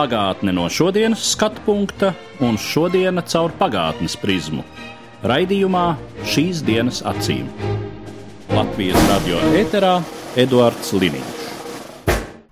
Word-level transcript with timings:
Pagātne 0.00 0.54
no 0.56 0.62
šodienas 0.72 1.20
skatu 1.34 1.60
punkta 1.66 2.14
un 2.40 2.54
šodienas 2.56 3.26
caur 3.34 3.52
pagātnes 3.52 4.14
prizmu. 4.16 4.62
Raidījumā 5.28 5.82
šīs 6.24 6.62
dienas 6.64 7.02
acīm. 7.04 7.50
Latvijas 8.48 8.96
radio 9.10 9.42
eterā 9.60 9.98
Eduards 10.40 10.94
Liniņš. 10.96 11.42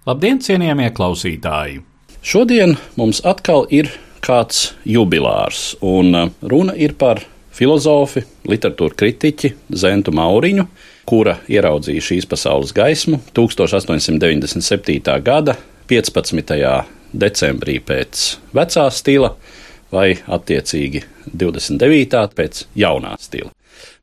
Labdien, 0.04 0.42
cienījamie 0.44 0.90
klausītāji! 0.92 1.80
Šodien 2.20 2.76
mums 3.00 3.22
atkal 3.24 3.64
ir 3.72 3.88
kāds 4.20 4.74
jubilārs, 4.84 5.72
un 5.80 6.12
uh, 6.12 6.28
runa 6.44 6.76
ir 6.76 6.98
par 7.00 7.24
filozofu, 7.56 8.26
literatūra 8.44 8.92
kritiķi 9.06 9.54
Zentu 9.72 10.12
Mauriņu, 10.20 10.68
kura 11.08 11.38
ieraudzīja 11.48 12.10
šīs 12.10 12.28
pasaules 12.28 12.76
gaismu 12.76 13.24
1897. 13.32 15.00
gada 15.24 15.56
15. 15.88 16.97
Decembrī 17.18 17.78
pēc 17.84 18.24
vecā 18.56 18.88
stila, 18.94 19.34
vai 19.92 20.12
attiecīgi 20.26 21.04
29. 21.32 22.26
pēc 22.36 22.66
jaunā 22.76 23.14
stila. 23.20 23.52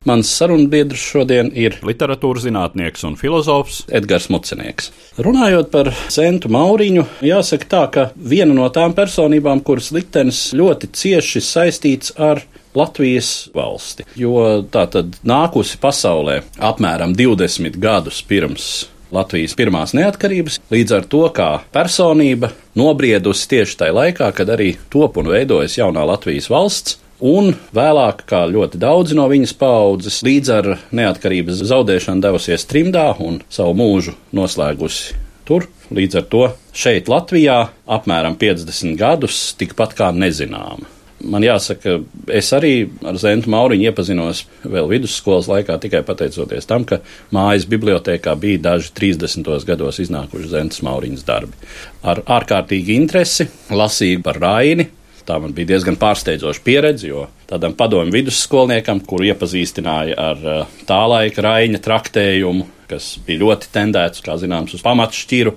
Mans 0.06 0.28
sarunbiedrs 0.38 1.02
šodien 1.02 1.48
ir 1.58 1.80
literatūras 1.84 2.44
zinātnieks 2.46 3.02
un 3.08 3.16
filozofs 3.18 3.80
Edgars 3.90 4.28
Mucenieks. 4.30 4.92
Runājot 5.18 5.72
par 5.72 5.90
Zentu 6.14 6.50
Mauriņu, 6.54 7.02
jāsaka 7.26 7.70
tā, 7.72 7.82
ka 7.90 8.04
viena 8.14 8.54
no 8.54 8.68
tām 8.70 8.94
personībām, 8.94 9.64
kuras 9.66 9.90
liktenis 9.96 10.52
ļoti 10.56 10.92
cieši 10.94 11.42
saistīts 11.42 12.14
ar 12.22 12.44
Latvijas 12.76 13.48
valsti, 13.56 14.04
jo 14.20 14.62
tā 14.70 14.84
tad 14.92 15.16
nākusi 15.26 15.80
pasaulē 15.82 16.42
apmēram 16.70 17.16
20 17.16 17.80
gadus 17.80 18.20
pirms 18.28 18.68
Latvijas 19.14 19.54
pirmās 19.58 19.94
neatkarības, 19.96 20.60
līdz 20.72 20.94
ar 20.96 21.04
to 21.10 21.22
kā 21.34 21.50
personība 21.74 22.50
nobriedusi 22.78 23.48
tieši 23.52 23.78
tajā 23.82 23.94
laikā, 23.94 24.30
kad 24.34 24.50
arī 24.50 24.72
top 24.90 25.20
un 25.20 25.30
veidojas 25.30 25.78
jaunā 25.78 26.06
Latvijas 26.08 26.50
valsts. 26.50 26.98
Un 27.16 27.54
vēlāk, 27.72 28.26
kā 28.28 28.42
ļoti 28.50 28.76
daudzi 28.82 29.16
no 29.16 29.24
viņas 29.30 29.54
paudzes, 29.56 30.18
līdz 30.26 30.50
ar 30.52 30.66
neatkarības 30.92 31.62
zaudēšanu 31.70 32.20
devusies 32.20 32.66
trimdā 32.68 33.06
un 33.24 33.38
savu 33.48 33.72
mūžu 33.78 34.12
noslēgusi 34.36 35.16
tur. 35.48 35.70
Līdz 35.94 36.18
ar 36.18 36.26
to 36.28 36.42
šeit, 36.76 37.08
Latvijā, 37.08 37.60
apmēram 37.86 38.36
50 38.36 38.98
gadus, 39.00 39.38
tikpat 39.56 39.94
kā 39.96 40.10
nezināma. 40.12 40.95
Man 41.24 41.40
jāsaka, 41.40 41.96
es 42.28 42.50
arī 42.52 42.90
ar 43.08 43.16
Zentu 43.16 43.48
Mauriņu 43.52 43.86
iepazinos 43.88 44.42
vēl 44.68 44.90
vidusskolas 44.90 45.48
laikā 45.48 45.78
tikai 45.80 46.02
pateicoties 46.04 46.68
tam, 46.68 46.84
ka 46.84 46.98
mājas 47.32 47.64
bibliotekā 47.70 48.34
bija 48.40 48.60
daži 48.66 48.92
30. 48.98 49.48
gados 49.64 50.00
iznākuši 50.04 50.52
Zentas 50.52 50.82
Mauriņas 50.84 51.24
darbi. 51.26 51.56
Ar 52.04 52.20
ārkārtīgi 52.20 52.98
interesi 53.00 53.48
lasīju 53.72 54.20
par 54.26 54.42
Raini. 54.44 54.90
Tā 55.26 55.40
man 55.42 55.56
bija 55.56 55.72
diezgan 55.72 55.96
pārsteidzoša 55.98 56.62
pieredze, 56.62 57.08
jo 57.08 57.24
tādam 57.50 57.72
padomju 57.74 58.14
vidusskolniekam, 58.14 59.00
kuru 59.08 59.26
iepazīstināja 59.32 60.14
ar 60.14 60.44
uh, 60.44 60.76
tā 60.86 61.00
laika 61.10 61.42
Raina 61.42 61.80
traktējumu, 61.82 62.68
kas 62.86 63.16
bija 63.26 63.42
ļoti 63.42 63.72
tendēts, 63.74 64.22
kā 64.22 64.36
zināms, 64.38 64.76
uz 64.76 64.84
pamatšķiru, 64.86 65.56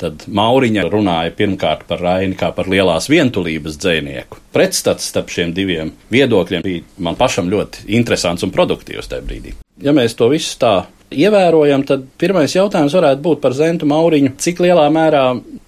tad 0.00 0.24
Mauriņa 0.26 0.86
runāja 0.90 1.32
pirmkārt 1.36 1.84
par 1.88 2.02
Raini 2.04 2.38
kā 2.38 2.50
par 2.56 2.70
lielās 2.70 3.10
vientulības 3.12 3.78
dzinieku. 3.80 4.40
Pretstats 4.54 5.10
starp 5.12 5.32
šiem 5.32 5.52
diviem 5.56 5.92
viedokļiem 6.12 6.64
bija 6.64 6.86
man 7.04 7.18
pašam 7.20 7.50
ļoti 7.52 7.90
interesants 7.98 8.46
un 8.46 8.54
produktīvs 8.54 9.10
tajā 9.10 9.26
brīdī. 9.26 9.54
Ja 9.80 9.94
mēs 9.96 10.16
to 10.16 10.28
visu 10.32 10.56
tā 10.60 10.74
ievērojam, 11.10 11.84
tad 11.88 12.04
pirmais 12.20 12.54
jautājums 12.54 12.94
varētu 12.94 13.24
būt 13.24 13.40
par 13.42 13.54
Zentu 13.56 13.88
Mauriņu. 13.90 14.34
Cik 14.40 14.62
lielā 14.64 14.86
mērā 14.92 15.24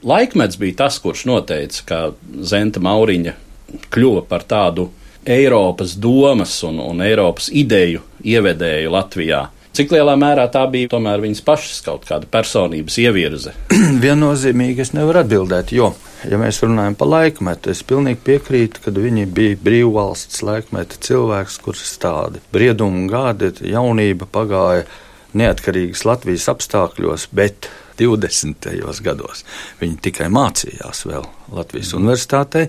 laikmets 0.07 0.59
bija 0.61 0.83
tas, 0.85 0.99
kurš 1.03 1.27
noteica, 1.31 1.87
ka 1.87 2.01
Zenta 2.47 2.83
Mauriņa 2.83 3.35
kļuva 3.93 4.27
par 4.29 4.47
tādu 4.49 4.91
Eiropas 5.23 5.95
domas 6.03 6.55
un, 6.67 6.81
un 6.83 7.03
Eiropas 7.05 7.49
ideju 7.55 8.03
ievedēju 8.27 8.93
Latvijā? 8.93 9.47
Cik 9.73 9.95
lielā 9.95 10.13
mērā 10.21 10.43
tā 10.53 10.67
bija 10.69 10.91
tomēr 10.93 11.23
viņas 11.23 11.39
pašas 11.47 11.79
kaut 11.87 12.03
kāda 12.05 12.27
personības 12.29 12.99
ievirze? 13.01 13.55
Viennozīmīgi 14.05 14.83
es 14.85 14.91
nevaru 14.93 15.23
atbildēt, 15.23 15.73
jo, 15.73 15.87
ja 16.29 16.41
mēs 16.41 16.59
runājam 16.61 16.99
par 17.01 17.09
laikmetu, 17.09 17.73
es 17.73 17.81
pilnīgi 17.89 18.21
piekrītu, 18.27 18.83
ka 18.85 18.93
viņi 18.93 19.25
bija 19.33 19.57
brīvvalsts 19.65 20.43
laikmeta 20.45 21.01
cilvēks, 21.09 21.57
kurš 21.65 21.87
tādi 22.03 22.43
briedumi 22.53 23.07
gadi, 23.09 23.49
jaunība 23.73 24.29
pagāja 24.29 24.85
neatkarīgas 25.41 26.05
Latvijas 26.05 26.51
apstākļos, 26.53 27.31
bet 27.33 27.71
20. 28.03 28.69
gados 29.07 29.45
viņi 29.81 29.99
tikai 30.03 30.29
mācījās 30.33 31.05
vēl 31.09 31.27
Latvijas 31.53 31.93
universitātē. 31.99 32.67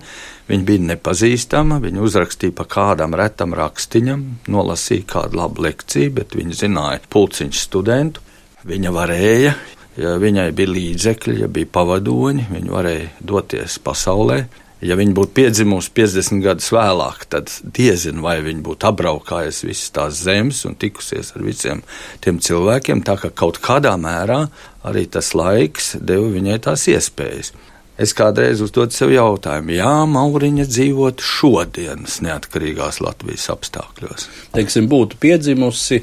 Viņa 0.49 0.67
bija 0.67 0.87
nepazīstama, 0.91 1.79
viņa 1.83 2.03
uzrakstīja 2.03 2.55
pa 2.57 2.65
kādam 2.69 3.15
retam 3.17 3.55
rakstiņam, 3.57 4.25
nolasīja 4.51 5.07
kādu 5.15 5.39
labu 5.39 5.63
lekciju, 5.67 6.15
bet 6.19 6.35
viņa 6.37 6.59
zināja 6.65 7.03
pulciņš 7.13 7.63
studentu. 7.67 8.23
Viņa 8.67 8.91
varēja, 8.95 9.53
ja 9.99 10.17
viņai 10.19 10.49
bija 10.55 10.71
līdzekļi, 10.71 11.39
ja 11.43 11.49
bija 11.51 11.71
pavadoņi, 11.75 12.49
viņa 12.51 12.75
varēja 12.75 13.09
doties 13.33 13.79
pasaulē, 13.83 14.43
Ja 14.83 14.97
viņa 14.99 15.15
būtu 15.15 15.31
piedzimusi 15.37 15.91
50 15.95 16.43
gadus 16.43 16.67
vēlāk, 16.75 17.23
tad 17.31 17.51
diezinu, 17.63 18.23
vai 18.25 18.39
viņa 18.43 18.63
būtu 18.65 18.89
apbraukājusi 18.89 19.69
visas 19.69 19.93
tās 19.95 20.19
zemes 20.25 20.63
un 20.67 20.75
tikusies 20.79 21.31
ar 21.37 21.45
visiem 21.45 21.83
tiem 22.23 22.41
cilvēkiem. 22.43 23.05
Tā 23.07 23.15
kā 23.21 23.31
kaut 23.31 23.61
kādā 23.63 23.93
mērā 23.99 24.41
arī 24.83 25.05
tas 25.07 25.31
laiks 25.37 25.93
deva 26.03 26.27
viņai 26.33 26.59
tās 26.67 26.87
iespējas. 26.91 27.53
Es 28.03 28.11
kādreiz 28.17 28.59
uzdodu 28.65 28.95
sev 28.95 29.11
jautājumu, 29.13 29.75
jā, 29.77 29.95
Mauriņa 30.09 30.65
dzīvot 30.65 31.21
šodienas 31.23 32.19
neatkarīgās 32.25 32.99
Latvijas 33.05 33.45
apstākļos. 33.53 34.27
Teiksim, 34.55 34.89
būtu 34.91 35.19
piedzimusi 35.21 36.01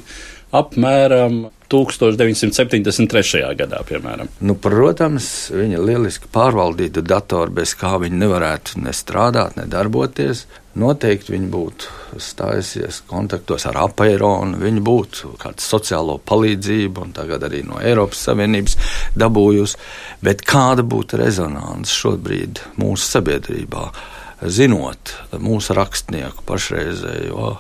apmēram 0.55 1.49
1973. 1.71 3.45
gadā, 3.59 3.83
piemēram. 3.87 4.31
Nu, 4.43 4.57
protams, 4.59 5.51
viņa 5.55 5.83
lieliski 5.85 6.31
pārvaldītu 6.33 7.05
datoru, 7.07 7.55
bez 7.61 7.77
kā 7.79 7.95
viņa 8.03 8.19
nevarētu 8.25 8.83
ne 8.83 8.95
strādāt, 8.97 9.55
ne 9.61 9.69
darboties. 9.71 10.47
Noteikti 10.81 11.35
viņa 11.35 11.49
būtu 11.51 12.19
stājusies 12.23 13.01
kontaktos 13.11 13.67
ar 13.67 13.79
apēnu, 13.85 14.59
viņa 14.63 14.83
būtu 14.87 15.33
kādu 15.43 15.63
sociālo 15.65 16.19
palīdzību, 16.27 17.07
un 17.07 17.15
tagad 17.15 17.47
arī 17.47 17.65
no 17.67 17.81
Eiropas 17.83 18.23
Savienības 18.29 18.77
dabūjusi. 19.19 19.79
Bet 20.27 20.43
kāda 20.47 20.87
būtu 20.87 21.19
rezonance 21.23 21.95
šobrīd 21.95 22.63
mūsu 22.83 23.17
sabiedrībā, 23.17 23.87
zinot 24.47 25.15
mūsu 25.39 25.75
rakstnieku 25.79 26.47
pašreizējo? 26.47 27.55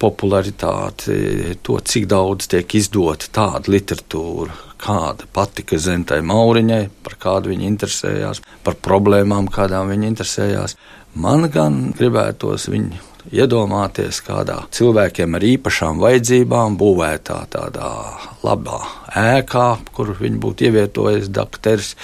Popularitāti, 0.00 1.56
to, 1.64 1.78
cik 1.80 2.08
daudz 2.10 2.48
tiek 2.50 2.76
izdota 2.76 3.30
tāda 3.34 3.72
literatūra, 3.72 4.54
kāda 4.80 5.28
patika 5.32 5.78
Zentai 5.80 6.20
Mauriņai, 6.26 6.82
par 7.06 7.16
kādu 7.20 7.52
viņa 7.52 7.68
interesējās, 7.70 8.42
par 8.66 8.78
problēmām, 8.84 9.48
kādām 9.52 9.92
viņa 9.92 10.10
interesējās. 10.12 10.76
Man 11.14 11.48
gan 11.54 11.92
gribētos 11.96 12.68
viņu 12.72 13.13
iedomāties 13.32 14.20
kādā 14.24 14.64
cilvēkiem 14.74 15.36
ar 15.38 15.46
īpašām 15.48 16.00
vajadzībām, 16.02 16.76
būvētā 16.80 17.38
tādā 17.52 17.90
labā 18.44 18.80
ēkā, 19.14 19.66
kur 19.94 20.12
viņi 20.18 20.40
būtu 20.42 20.66
ievietojies 20.68 21.30
dakteris 21.32 21.94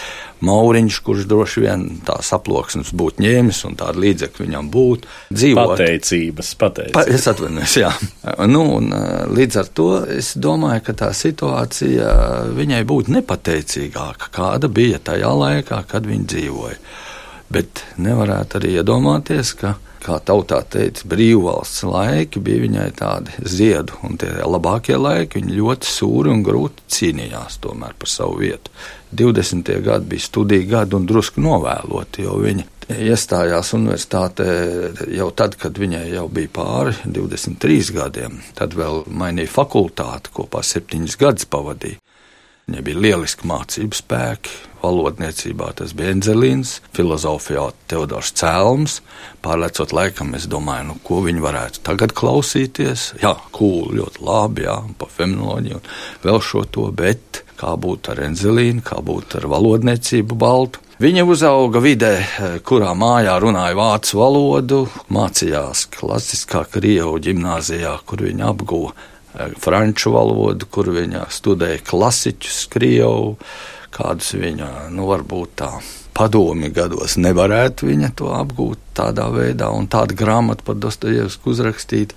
Mauriņš, 0.47 1.01
kurš 1.05 1.27
droši 1.29 1.65
vien 1.67 1.83
tās 2.07 2.31
aploksnes 2.33 2.95
būtu 2.97 3.25
ņēmis 3.27 3.61
un 3.69 3.77
tādu 3.81 4.05
līdzekļu 4.07 4.47
viņam 4.47 4.71
būtu. 4.73 5.11
Dzīvot. 5.35 5.75
Pateicības, 5.75 6.55
pateicības. 6.63 6.97
Pa, 6.97 7.05
es 7.13 7.29
atvainojos, 7.29 7.77
jā. 7.83 7.91
Nu, 8.49 8.65
un, 8.79 8.89
līdz 9.37 9.61
ar 9.61 9.71
to 9.77 9.91
es 10.17 10.33
domāju, 10.41 10.87
ka 10.87 10.97
tā 11.05 11.11
situācija 11.17 12.15
viņai 12.57 12.81
būtu 12.89 13.19
nepateicīgāka, 13.19 14.33
kāda 14.33 14.73
bija 14.73 15.03
tajā 15.11 15.35
laikā, 15.43 15.85
kad 15.91 16.09
viņa 16.09 16.33
dzīvoja. 16.33 16.81
Bet 17.51 17.85
nevarētu 18.01 18.61
arī 18.61 18.77
iedomāties, 18.79 19.53
ka 19.59 19.75
kā 20.01 20.19
tautā 20.25 20.61
teica, 20.69 21.07
brīvvalsts 21.11 21.85
laiki 21.89 22.43
bija 22.45 22.65
viņai 22.65 22.89
tādi 22.99 23.45
ziedu, 23.45 23.99
un 24.07 24.19
tie 24.21 24.33
labākie 24.45 24.97
laiki 24.99 25.41
viņa 25.41 25.57
ļoti 25.59 25.91
sūri 25.91 26.33
un 26.33 26.43
grūti 26.47 26.87
cīnījās 26.97 27.61
tomēr 27.65 27.97
par 27.99 28.11
savu 28.11 28.41
vietu. 28.43 28.73
20. 29.17 29.73
gadi 29.85 30.13
bija 30.13 30.27
studiju 30.27 30.69
gadi 30.71 30.97
un 30.97 31.09
drusku 31.09 31.43
novēloti, 31.43 32.25
jo 32.27 32.37
viņa 32.41 32.67
iestājās 32.91 33.73
universitātē 33.77 34.47
jau 35.15 35.31
tad, 35.37 35.57
kad 35.61 35.79
viņai 35.79 36.05
jau 36.15 36.27
bija 36.33 36.51
pāri 36.55 36.95
23 37.07 37.95
gadiem. 37.97 38.39
Tad 38.59 38.75
vēl 38.79 39.05
mainīja 39.11 39.51
fakultāti, 39.53 40.33
kopā 40.35 40.63
septiņus 40.67 41.19
gadus 41.21 41.51
pavadīja. 41.51 42.01
Viņai 42.71 42.85
bija 42.87 43.01
lieliski 43.03 43.49
mācību 43.51 43.97
spēki, 43.99 44.53
valodniecībā 44.79 45.73
tas 45.81 45.91
bija 45.99 46.13
Enzelīns, 46.15 46.77
filozofijā 46.95 47.65
Teodors 47.91 48.31
Cēlms. 48.39 49.01
Pārlecot 49.43 49.91
laikam, 49.91 50.31
es 50.39 50.47
domāju, 50.47 50.93
nu, 50.93 50.95
ko 51.03 51.19
viņi 51.25 51.43
varētu 51.43 51.83
tagad 51.89 52.15
klausīties. 52.15 53.09
Jā, 53.25 53.35
cool, 53.59 53.91
ļoti 53.99 54.23
labi, 54.23 54.69
jā, 54.69 54.77
pa 55.03 55.11
feminoloģiju 55.11 55.81
un 55.81 55.91
vēl 56.23 56.41
šo 56.47 56.63
to, 56.71 56.87
bet 56.95 57.43
kā 57.59 57.75
būtu 57.75 58.15
ar 58.15 58.23
Enzelīnu, 58.31 58.87
kā 58.87 59.03
būtu 59.03 59.43
ar 59.43 59.51
valodniecību 59.51 60.39
baltu. 60.39 60.87
Viņa 61.03 61.27
uzauga 61.27 61.83
vidē, 61.83 62.15
kurā 62.63 62.95
mājā 62.95 63.35
runāja 63.43 63.75
vācu 63.83 64.23
valodu, 64.23 64.85
mācījās 65.11 65.89
klasiskā 65.97 66.69
Krievu 66.71 67.19
ģimnāzijā, 67.25 67.99
kur 68.07 68.29
viņa 68.31 68.53
apguva 68.55 68.95
eh, 68.95 69.10
franču 69.63 70.15
valodu, 70.15 70.67
kur 70.71 70.91
viņa 70.95 71.27
studēja 71.31 71.85
klasiķus 71.87 72.65
Krievu 72.73 73.37
kādus 73.95 74.35
viņa, 74.39 74.91
nu, 74.95 75.07
varbūt 75.11 75.57
tā 75.61 75.71
padomi 76.17 76.71
gados 76.75 77.17
nevarētu 77.21 77.89
viņa 77.91 78.13
to 78.19 78.31
apgūt 78.35 78.93
tādā 78.99 79.29
veidā, 79.35 79.71
un 79.75 79.89
tāda 79.91 80.17
grāmata 80.19 80.67
par 80.67 80.79
Dostojevsku 80.83 81.55
uzrakstīt. 81.55 82.15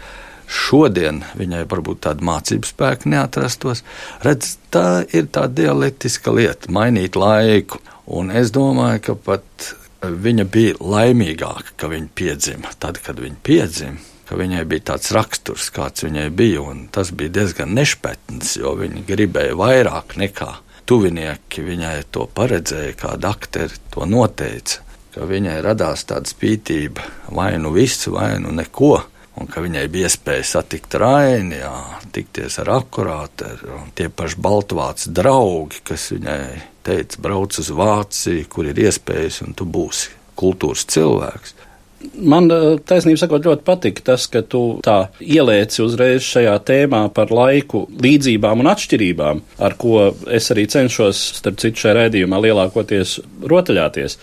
Šodien 0.54 1.21
viņai 1.39 1.63
varbūt 1.71 2.04
tāda 2.06 2.25
mācību 2.27 2.68
spēka 2.68 3.10
neatrastos. 3.10 3.81
Redz, 4.25 4.57
tā 4.74 5.01
ir 5.16 5.30
tā 5.33 5.48
dialektiska 5.48 6.33
lieta, 6.36 6.69
mainīt 6.74 7.18
laiku. 7.18 7.80
Un 8.13 8.30
es 8.36 8.51
domāju, 8.54 9.01
ka 9.07 9.16
pat 9.30 9.69
viņa 10.04 10.45
bija 10.51 10.75
laimīgāka, 10.83 11.77
ka 11.80 11.89
viņa 11.89 12.12
piedzima 12.13 12.74
tad, 12.77 13.00
kad 13.01 13.24
viņa 13.24 13.39
piedzima 13.42 14.12
ka 14.28 14.38
viņai 14.40 14.64
bija 14.70 14.90
tāds 14.94 15.12
raksturs, 15.16 15.70
kāds 15.74 16.06
viņai 16.06 16.30
bija, 16.34 16.64
tas 16.96 17.12
bija 17.16 17.34
diezgan 17.40 17.74
nešpatns, 17.78 18.58
jo 18.62 18.75
viņa 18.80 19.04
gribēja 19.08 19.58
vairāk 19.60 20.18
nekā 20.20 20.52
tuvinieki 20.90 21.64
viņai 21.64 21.96
to 22.12 22.28
paredzēja, 22.36 22.98
kāda 23.00 23.34
akteri 23.36 23.80
to 23.94 24.08
noteica, 24.10 24.84
ka 25.14 25.28
viņai 25.30 25.62
radās 25.64 26.06
tāda 26.10 26.30
spītība, 26.30 27.06
vai 27.31 27.54
nu 27.62 27.74
visu, 27.75 28.16
vai 28.18 28.36
nu 28.44 28.54
neko. 28.56 28.96
Un 29.34 29.48
ka 29.50 29.64
viņai 29.64 29.88
bija 29.90 30.12
iespēja 30.12 30.44
satikt 30.46 30.94
Raini, 31.02 31.56
jā, 31.58 31.72
tikties 32.14 32.60
ar 32.62 32.69
akurātu, 32.76 33.48
tie 33.98 34.06
paši 34.14 34.38
Baltvācu 34.46 35.10
draugi, 35.10 35.80
kas 35.90 36.12
viņai 36.14 36.44
teica, 36.86 37.22
brauc 37.26 37.58
uz 37.58 37.72
Vāciju, 37.74 38.46
kur 38.46 38.69
ir 38.69 38.84
iespējas, 38.84 39.42
un 39.48 39.58
tu 39.58 39.66
būsi 39.66 40.14
kultūras 40.38 40.86
cilvēks. 40.86 41.56
Man 42.24 42.50
eh, 42.52 42.66
taisnība 42.88 43.22
sakot, 43.22 43.46
ļoti 43.48 43.64
patika 43.68 44.04
tas, 44.12 44.26
ka 44.32 44.44
tu 44.46 44.62
tā 44.84 44.98
ielieci 45.24 45.82
uzreiz 45.84 46.26
šajā 46.28 46.56
tēmā 46.68 47.02
par 47.16 47.32
laiku 47.34 47.86
līdzībām 48.04 48.64
un 48.64 48.70
atšķirībām, 48.74 49.42
ar 49.64 49.78
ko 49.80 50.10
es 50.32 50.52
arī 50.54 50.66
cenšos, 50.72 51.22
starp 51.40 51.62
citu, 51.64 51.86
šajā 51.86 51.96
rēdījumā 52.02 52.42
lielākoties 52.44 53.16
rotaļāties. 53.50 54.18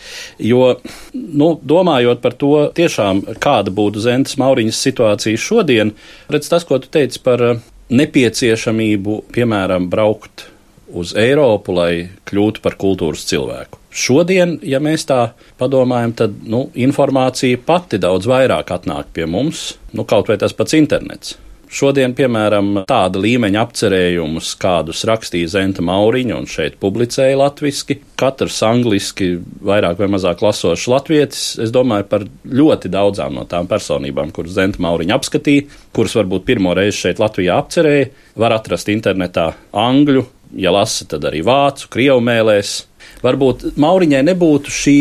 Jo, 0.51 0.75
nu, 1.15 1.51
domājot 1.73 2.23
par 2.23 2.37
to, 2.41 2.55
tiešām 2.77 3.25
kāda 3.43 3.75
būtu 3.75 4.05
Zentas 4.05 4.39
Mauriņas 4.41 4.85
situācija 4.87 5.41
šodien, 5.41 5.95
redz 6.31 6.53
tas, 6.53 6.69
ko 6.69 6.79
tu 6.83 6.93
teici 6.93 7.23
par 7.25 7.45
eh, 7.49 7.67
nepieciešamību, 7.91 9.23
piemēram, 9.35 9.91
braukt 9.91 10.51
uz 10.91 11.15
Eiropu, 11.19 11.75
lai 11.77 11.93
kļūtu 12.29 12.63
par 12.65 12.77
kultūras 12.81 13.27
cilvēku. 13.31 13.80
Šodien, 13.91 14.59
ja 14.63 14.79
mēs 14.83 15.05
tā 15.09 15.33
padomājam, 15.59 16.15
tad 16.15 16.41
nu, 16.47 16.69
informācija 16.79 17.59
pati 17.67 17.99
daudz 17.99 18.29
vairāk 18.31 18.71
atnāk 18.77 19.11
pie 19.15 19.27
mums, 19.27 19.73
nu, 19.93 20.07
kaut 20.07 20.31
vai 20.31 20.39
tas 20.39 20.55
pats 20.55 20.79
internets. 20.79 21.39
Šodien, 21.71 22.17
piemēram, 22.19 22.81
tāda 22.91 23.21
līmeņa 23.23 23.61
apcerējumus, 23.63 24.49
kādus 24.59 25.05
rakstīja 25.07 25.53
Zenta 25.53 25.85
Mauriņa 25.87 26.35
un 26.35 26.49
šeit 26.51 26.81
publicēja 26.83 27.37
latviski, 27.39 28.01
katrs 28.19 28.57
angliski 28.67 29.37
vairāk 29.63 30.01
vai 30.01 30.09
mazāk 30.11 30.43
lasošs 30.43 30.89
latvietis, 30.91 31.45
es 31.63 31.71
domāju 31.71 32.09
par 32.11 32.27
ļoti 32.27 32.91
daudzām 32.91 33.39
no 33.39 33.47
tām 33.47 33.71
personībām, 33.71 34.35
kuras 34.35 34.59
Zenta 34.59 34.83
Mauriņa 34.83 35.15
apskatīja, 35.21 35.69
kuras 35.95 36.19
varbūt 36.19 36.49
pirmo 36.51 36.75
reizi 36.75 37.05
šeit 37.05 37.23
Latvijā 37.23 37.63
apcerēja, 37.63 38.11
var 38.43 38.59
atrast 38.59 38.91
internetā 38.91 39.53
angļu, 39.71 40.27
ja 40.59 40.75
lasa, 40.75 41.07
tad 41.07 41.31
arī 41.31 41.45
vācu, 41.47 41.87
krievu 41.95 42.19
mēlēs, 42.33 42.81
varbūt 43.25 43.73
Mauriņai 43.81 44.23
nebūtu 44.31 44.75
šī 44.75 44.99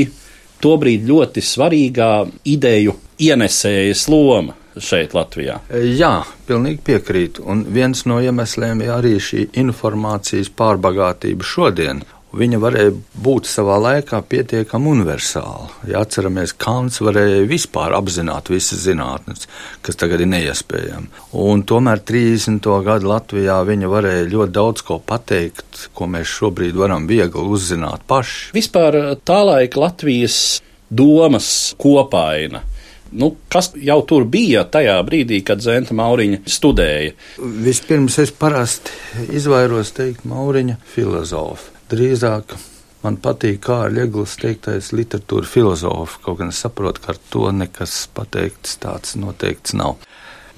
tobrīd 0.63 1.07
ļoti 1.07 1.43
svarīgā 1.43 2.13
ideju 2.51 2.95
ienesējas 3.19 4.07
loma 4.11 4.55
šeit, 4.79 5.13
Latvijā. 5.17 5.59
Jā, 5.97 6.13
pilnīgi 6.47 6.81
piekrītu. 6.87 7.43
Un 7.49 7.65
viens 7.73 8.05
no 8.09 8.19
iemesliem 8.23 8.83
ir 8.85 8.93
arī 8.95 9.15
šī 9.23 9.49
informācijas 9.59 10.51
pārbagātība 10.55 11.45
šodien. 11.45 12.03
Viņa 12.29 12.59
varēja 12.61 12.91
būt 13.25 13.47
savā 13.49 13.79
laikā 13.81 14.19
pietiekami 14.29 14.91
universāla. 14.91 15.71
Ja 15.89 16.03
atceramies, 16.05 16.53
Kants 16.61 16.99
varēja 17.01 17.47
vispār 17.49 17.95
apzināt 17.97 18.51
visas 18.53 18.83
zinātnes, 18.83 19.47
kas 19.81 19.97
tagad 19.97 20.21
ir 20.21 20.29
neiespējami. 20.29 21.09
Un 21.41 21.63
tomēr 21.65 22.03
30. 22.05 22.69
gadu 22.85 23.09
Latvijā 23.09 23.57
viņa 23.65 23.89
varēja 23.89 24.27
ļoti 24.29 24.55
daudz 24.59 24.85
ko 24.85 24.99
pateikt, 25.01 25.87
ko 25.97 26.05
mēs 26.05 26.29
šobrīd 26.35 26.77
varam 26.77 27.07
viegli 27.09 27.47
uzzināt 27.49 28.05
paši. 28.09 28.51
Vispār 28.53 28.99
tā 29.25 29.39
laika 29.49 29.81
Latvijas 29.87 30.59
domas 30.89 31.73
kopaina. 31.81 32.61
Nu, 33.09 33.31
kas 33.49 33.71
jau 33.73 34.03
tur 34.05 34.27
bija 34.29 34.67
tajā 34.69 34.99
brīdī, 35.01 35.41
kad 35.41 35.65
Zenta 35.65 35.97
Mauriņa 35.97 36.43
studēja? 36.45 37.17
Vispirms 37.65 38.21
es 38.21 38.29
parasti 38.29 38.93
izvairos 39.33 39.95
teikt 39.97 40.29
Mauriņa 40.29 40.77
filozofu 40.93 41.78
drīzāk 41.91 42.55
man 43.03 43.17
patīk 43.23 43.61
Kārļa 43.65 44.05
Eglis 44.07 44.35
teiktais 44.41 44.91
literatūra 44.95 45.47
filozofa, 45.47 46.21
kaut 46.25 46.41
gan 46.41 46.53
es 46.53 46.61
saprotu, 46.63 47.03
ka 47.03 47.13
ar 47.13 47.21
to 47.31 47.49
nekas 47.55 48.01
pateikts 48.15 48.79
tāds 48.83 49.15
noteikts 49.19 49.75
nav. 49.79 49.99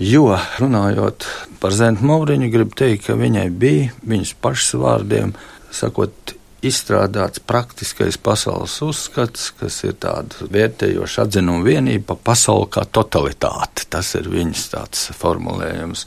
Jo, 0.01 0.31
runājot 0.57 1.27
par 1.61 1.75
Zentu 1.77 2.07
Mauriņu, 2.09 2.49
gribu 2.49 2.77
teikt, 2.77 3.05
ka 3.09 3.17
viņai 3.19 3.49
bija 3.53 3.91
viņas 4.07 4.31
pašas 4.41 4.79
vārdiem, 4.81 5.35
sakot, 5.71 6.33
izstrādāts 6.61 7.41
praktiskais 7.41 8.19
pasaules 8.21 8.75
uzskats, 8.85 9.49
kas 9.57 9.79
ir 9.87 9.95
tāda 10.01 10.45
vērtējoša 10.53 11.25
atzinuma 11.25 11.65
vienība 11.65 12.13
pa 12.13 12.31
pasauli 12.31 12.69
kā 12.75 12.85
totalitāte. 12.85 13.87
Tas 13.89 14.13
ir 14.19 14.29
viņas 14.29 14.65
tāds 14.75 15.07
formulējums. 15.17 16.05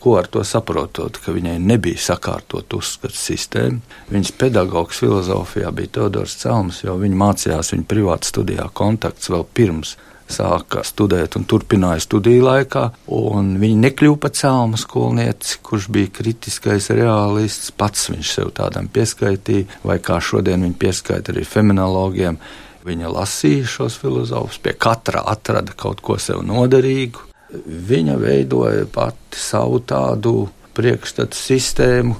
Ko 0.00 0.16
ar 0.20 0.28
to 0.30 0.44
saprotot, 0.46 1.18
ka 1.18 1.34
viņai 1.34 1.56
nebija 1.58 1.98
sakārtot 1.98 2.76
uzskatu 2.78 3.18
sistēmu? 3.18 3.80
Viņas 4.12 4.34
pedagogs 4.38 5.00
filozofijā 5.02 5.72
bija 5.74 5.96
Teodors 5.98 6.36
Celms, 6.38 6.84
jo 6.86 6.94
viņa 7.00 7.18
mācījās 7.22 7.72
viņa 7.74 7.88
privātu 7.90 8.30
studijā 8.30 8.68
kontakts 8.78 9.32
vēl 9.32 9.42
pirms 9.58 9.96
sāka 10.30 10.82
studēt 10.86 11.36
un 11.38 11.46
turpināja 11.48 12.02
studiju 12.02 12.44
laikā. 12.46 12.84
Viņa 13.06 13.82
nekļuva 13.82 14.20
par 14.22 14.34
cēlma 14.36 14.80
skolnieci, 14.80 15.60
kurš 15.66 15.88
bija 15.94 16.12
kritiskais 16.20 16.90
realists. 16.94 17.72
Pats 17.74 18.10
viņš 18.10 18.32
sev 18.38 18.52
tādam 18.56 18.90
pieskaitīja, 18.92 19.82
vai 19.86 19.98
kā 20.02 20.18
šodien 20.22 20.66
viņa 20.66 20.80
pieskaita 20.82 21.34
arī 21.34 21.46
feminologiem. 21.46 22.38
Viņa 22.86 23.10
lasīja 23.10 23.66
šos 23.66 23.96
filozofus, 23.98 24.60
pie 24.62 24.76
katra 24.78 25.24
atrada 25.26 25.74
kaut 25.74 26.02
ko 26.06 26.20
sev 26.22 26.44
noderīgu. 26.46 27.32
Viņa 27.66 28.16
veidoja 28.18 28.86
pati 28.90 29.38
savu 29.38 29.78
tādu 29.86 30.48
priekšstatu 30.76 31.38
sistēmu, 31.38 32.16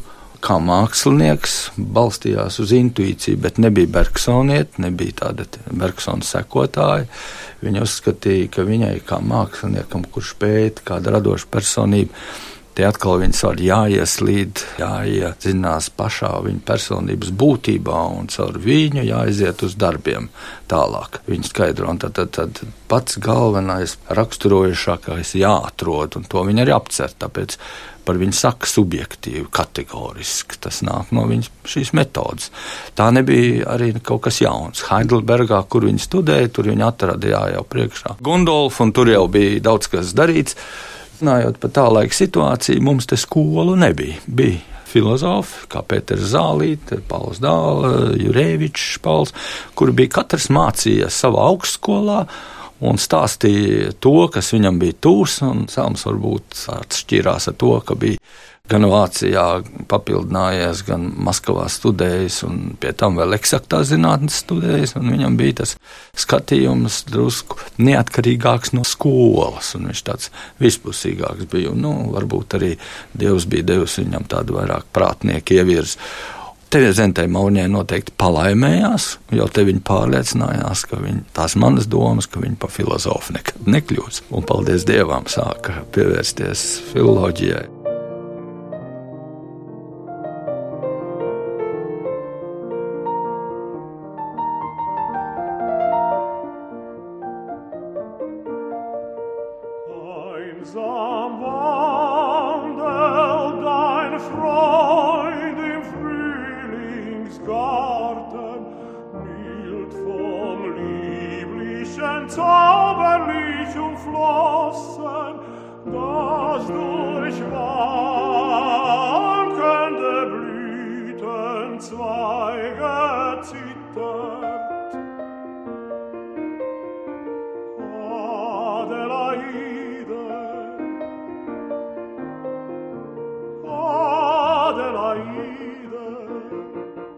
kā 0.46 0.58
mākslinieks, 0.62 1.56
balstījās 1.76 2.60
uz 2.62 2.72
intuīciju, 2.76 3.40
bet 3.42 3.58
nebija 3.62 3.90
Bergsonieta, 3.96 4.82
nebija 4.84 5.16
tāda 5.22 5.46
Bergsona 5.70 6.26
sekotāja. 6.26 7.08
Viņa 7.64 7.82
uzskatīja, 7.82 8.50
ka 8.54 8.66
viņai 8.68 8.92
kā 9.08 9.18
māksliniekam, 9.24 10.04
kurš 10.12 10.36
pēta 10.40 10.84
kāda 10.92 11.16
radoša 11.16 11.50
personība, 11.50 12.14
Tie 12.76 12.84
atkal 12.84 13.22
viņas 13.22 13.38
var 13.46 13.60
jāieslīd, 13.64 14.60
jāiedziļinās 14.82 15.86
pašā 15.96 16.28
viņa 16.44 16.60
personības 16.68 17.30
būtībā 17.32 18.02
un 18.18 18.28
caur 18.28 18.58
viņu 18.60 19.06
jāiziet 19.06 19.62
uz 19.64 19.78
darbiem 19.80 20.28
tālāk. 20.68 21.22
Viņa 21.24 21.48
skaidro, 21.48 21.88
un 21.88 22.00
tad, 22.02 22.18
tad, 22.18 22.34
tad 22.36 22.60
pats 22.90 23.16
galvenais 23.22 23.96
raksturojušākais 24.12 25.32
jāatrod, 25.40 26.18
un 26.20 26.26
to 26.28 26.42
viņa 26.44 26.66
arī 26.66 26.74
apcer. 26.76 27.14
Tāpēc 27.16 27.56
par 28.06 28.20
viņu 28.20 28.36
saka 28.36 28.68
subjektīvi, 28.68 29.46
kategoriski. 29.56 30.58
Tas 30.62 30.82
nāk 30.86 31.14
no 31.16 31.24
viņas 31.30 31.48
šīs 31.72 31.94
metodas. 31.96 32.50
Tā 32.98 33.08
nebija 33.14 33.70
arī 33.72 33.94
kaut 34.04 34.26
kas 34.28 34.42
jauns. 34.44 34.84
Heidelbergā, 34.90 35.62
kur 35.72 35.88
viņi 35.88 36.04
studēja, 36.04 36.52
tur 36.52 36.68
viņi 36.70 36.84
atrada 36.86 37.32
jā, 37.32 37.40
jau 37.56 37.64
priekšā 37.72 38.18
Gundolfu, 38.20 38.84
un 38.84 38.92
tur 38.92 39.10
jau 39.10 39.24
bija 39.32 39.64
daudz 39.70 39.88
kas 39.96 40.12
darīts. 40.16 40.60
Runājot 41.16 41.60
par 41.62 41.72
tā 41.72 41.86
laika 41.92 42.16
situāciju, 42.16 42.82
mums 42.84 43.08
te 43.08 43.16
skolu 43.20 43.76
nebija. 43.80 44.18
Bija 44.26 44.60
filozofi, 44.86 45.66
kā 45.72 45.82
Pēters 45.86 46.30
Zālīte, 46.32 47.00
Pauls 47.08 47.40
Dāla, 47.42 48.12
Jurēvičs, 48.20 48.98
Pauls, 49.04 49.32
kuri 49.76 49.94
bija 49.96 50.18
katrs 50.20 50.50
mācījies 50.54 51.22
savā 51.24 51.46
augstskolā 51.50 52.20
un 52.86 53.00
stāstīja 53.00 53.94
to, 54.04 54.18
kas 54.32 54.52
viņam 54.52 54.80
bija 54.82 54.98
tūs, 55.06 55.40
un 55.46 55.64
Sēls 55.72 56.04
varbūt 56.08 56.66
atšķīrās 56.76 57.50
ar 57.52 57.56
to, 57.60 57.72
ka 57.86 57.96
bija 57.98 58.20
gan 58.70 58.86
Vācijā 58.90 59.46
papildinājies, 59.90 60.82
gan 60.86 61.08
Maskavā 61.26 61.66
studējis, 61.70 62.40
un 62.46 62.60
pie 62.80 62.92
tam 62.98 63.18
vēl 63.20 63.36
eksaktās 63.38 63.90
zinātnes 63.92 64.40
studējis, 64.44 64.96
viņam 64.98 65.38
bija 65.38 65.60
tas 65.62 65.76
skatījums 66.18 67.02
drusku 67.10 67.60
neatkarīgāks 67.78 68.74
no 68.76 68.86
skolas, 68.86 69.74
un 69.78 69.90
viņš 69.90 70.06
tāds 70.06 70.32
vispusīgāks 70.62 71.50
bija, 71.52 71.74
un, 71.74 71.84
nu, 71.86 71.94
varbūt 72.14 72.58
arī 72.58 72.72
Dievs 73.16 73.46
bija 73.50 73.70
devis 73.74 73.98
viņam 74.00 74.26
tādu 74.30 74.58
vairāk 74.58 74.88
prātnieku 74.94 75.60
ievirzi. 75.60 76.00
Tev 76.66 76.88
Zentei 76.98 77.28
Maunijai 77.30 77.68
noteikti 77.70 78.10
palaimējās, 78.18 79.04
jo 79.38 79.46
te 79.54 79.62
viņi 79.68 79.84
pārliecinājās, 79.86 80.82
ka 80.90 80.98
viņi, 80.98 81.22
tās 81.36 81.54
manas 81.62 81.86
domas, 81.86 82.26
ka 82.26 82.42
viņi 82.42 82.58
pa 82.58 82.68
filozofu 82.72 83.38
nekad 83.38 83.70
nekļūs. 83.70 84.24
Un 84.34 84.44
paldies 84.50 84.84
Dievam 84.88 85.30
sāka 85.30 85.78
pievērsties 85.94 86.66
filoloģijai. 86.90 87.75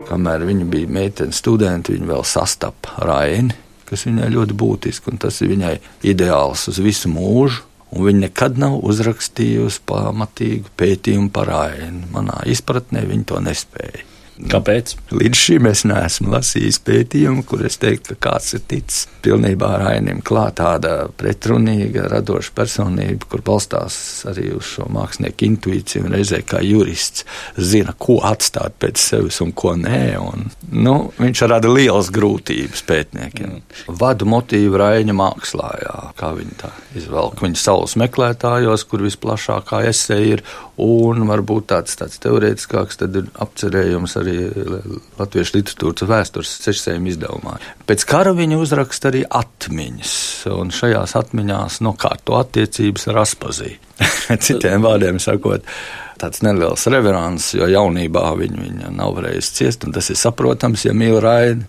Kamēr 0.09 0.47
viņa 0.49 0.67
bija 0.73 0.89
meitene 0.89 1.37
studente, 1.37 1.93
viņa 1.93 2.09
vēl 2.09 2.25
sastapa 2.25 3.05
Raini, 3.05 3.57
kas 3.89 4.07
viņai 4.09 4.31
ļoti 4.33 4.57
būtiski, 4.57 5.13
un 5.13 5.21
tas 5.21 5.41
ir 5.45 5.53
viņai 5.53 5.75
ideāls 6.09 6.69
uz 6.73 6.81
visu 6.85 7.13
mūžu. 7.13 7.65
Un 7.89 8.05
viņa 8.05 8.21
nekad 8.27 8.59
nav 8.61 8.75
uzrakstījusi 8.85 9.81
pamatīgu 9.89 10.75
pētījumu 10.77 11.31
par 11.33 11.49
Raini. 11.49 12.05
Manā 12.13 12.43
izpratnē 12.53 13.07
viņa 13.09 13.29
to 13.31 13.41
nespēja. 13.47 14.08
Kāpēc? 14.47 14.95
Līdz 15.11 15.39
šim 15.39 15.67
es 15.67 15.83
neesmu 15.89 16.31
lasījis 16.31 16.79
pētījumu, 16.87 17.43
kur 17.49 17.65
es 17.67 17.79
teiktu, 17.83 18.15
ka 18.15 18.29
kāds 18.29 18.55
ir 18.55 18.63
ticis 18.71 19.09
pilnībā 19.25 19.71
rainim 19.83 20.21
klāt 20.25 20.61
tāda 20.61 21.09
pretrunīga, 21.19 22.07
radoša 22.13 22.55
personība, 22.55 23.27
kur 23.31 23.43
balstās 23.47 23.97
arī 24.31 24.53
uz 24.55 24.69
šo 24.77 24.87
mākslinieku 24.95 25.47
intuīciju 25.49 26.07
un 26.07 26.15
reizē 26.15 26.41
kā 26.47 26.63
jurists 26.65 27.27
zina, 27.59 27.95
ko 27.99 28.21
atstāt 28.29 28.79
pēc 28.79 29.03
sevis 29.03 29.41
un 29.45 29.51
ko 29.59 29.75
nē. 29.79 30.05
Un, 30.23 30.47
nu, 30.87 30.97
viņš 31.19 31.45
rada 31.51 31.71
lielas 31.73 32.13
grūtības 32.15 32.85
pētniekiem. 32.89 33.59
Vadu 34.01 34.29
motīvu 34.31 34.79
raiņa 34.79 35.19
mākslā, 35.19 35.73
jā, 35.83 35.99
kā 36.19 36.33
viņi 36.39 36.59
tā 36.63 36.73
izvelk. 36.99 37.43
Viņa 37.43 37.59
saules 37.59 37.99
meklētājos, 38.01 38.87
kur 38.89 39.03
visplašākā 39.07 39.83
esēja 39.91 40.39
ir, 40.39 40.47
un 40.79 41.27
varbūt 41.27 41.71
tāds, 41.73 41.99
tāds 41.99 42.21
teorētiskāks, 42.23 43.01
tad 43.03 43.17
ir 43.19 43.31
apcerējums 43.43 44.15
arī 44.21 44.28
latviešu 45.19 45.59
literatūras 45.59 46.09
vēstures 46.09 46.55
sešsējuma 46.65 47.13
izdevumā. 47.13 47.57
Pēc 47.89 48.05
kara 48.09 48.35
viņa 48.37 48.59
uzraksta 48.63 49.13
arī 49.13 49.25
atmiņas, 49.25 50.17
un 50.55 50.75
šajās 50.75 51.17
atmiņās 51.21 51.81
nokārto 51.87 52.39
attiecības 52.41 53.09
ar 53.13 53.23
Aspazī. 53.25 53.77
Citiem 54.45 54.85
vārdiem 54.85 55.19
sakot, 55.23 55.65
tāds 56.19 56.43
neliels 56.43 56.85
reverants, 56.91 57.53
jo 57.57 57.67
jaunībā 57.71 58.25
viņa, 58.39 58.63
viņa 58.63 58.91
nav 58.95 59.15
varējusi 59.19 59.55
ciest, 59.59 59.87
un 59.87 59.95
tas 59.95 60.11
ir 60.11 60.19
saprotams, 60.19 60.85
ja 60.87 60.95
mīl 60.97 61.19
raidi, 61.23 61.67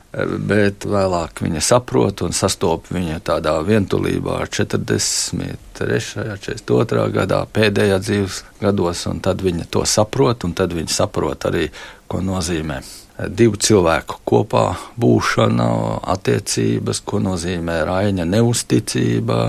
bet 0.49 0.87
vēlāk 0.89 1.43
viņa 1.45 1.63
saprot 1.63 2.23
un 2.25 2.35
sastop 2.35 2.89
viņa 2.93 3.21
tādā 3.29 3.55
vientulībā 3.65 4.41
43. 4.49 5.59
42. 5.79 7.05
gadā, 7.15 7.43
pēdējā 7.53 8.01
dzīves 8.03 8.41
gados, 8.59 9.05
un 9.11 9.21
tad 9.23 9.45
viņa 9.45 9.69
to 9.71 9.85
saprot, 9.87 10.43
un 10.47 10.57
tad 10.57 10.75
viņa 10.75 10.97
saprot 10.97 11.49
arī, 11.49 11.69
ko 12.09 12.23
nozīmē 12.25 12.79
divu 13.27 13.59
cilvēku 13.59 14.21
kopā 14.27 14.63
būšana, 14.99 15.67
attiecības, 16.13 17.01
ko 17.07 17.19
nozīmē 17.23 17.81
raņa 17.89 18.27
neusticība, 18.29 19.39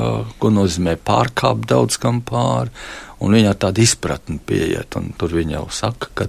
ko 0.42 0.50
nozīmē 0.54 0.96
pārkāpt 1.06 1.68
daudz 1.70 2.00
kam 2.02 2.20
pāri. 2.26 2.72
Un 3.20 3.36
viņa 3.36 3.52
ar 3.52 3.60
tādu 3.60 3.84
izpratni 3.84 4.38
pieiet, 4.40 4.96
un 4.96 5.10
tur 5.20 5.34
viņa 5.36 5.58
jau 5.58 5.66
saka, 5.76 6.08
ka 6.16 6.26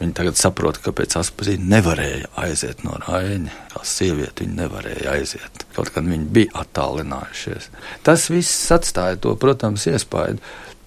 viņa 0.00 0.16
tagad 0.16 0.38
saprot, 0.40 0.80
ka 0.82 0.94
pēc 0.96 1.18
aspazīta 1.20 1.68
nevarēja 1.74 2.32
aiziet 2.42 2.82
no 2.86 2.96
raņa. 3.04 3.52
Kā 3.74 3.84
sieviete 3.86 4.46
viņa 4.46 4.58
nevarēja 4.62 5.12
aiziet, 5.12 5.66
kaut 5.76 5.92
gan 5.94 6.08
viņi 6.10 6.30
bija 6.32 6.64
attālinājušies. 6.64 7.68
Tas 8.06 8.26
viss 8.32 8.72
atstāja 8.74 9.20
to, 9.22 9.36
protams, 9.40 9.86
iespaidu. 9.92 10.40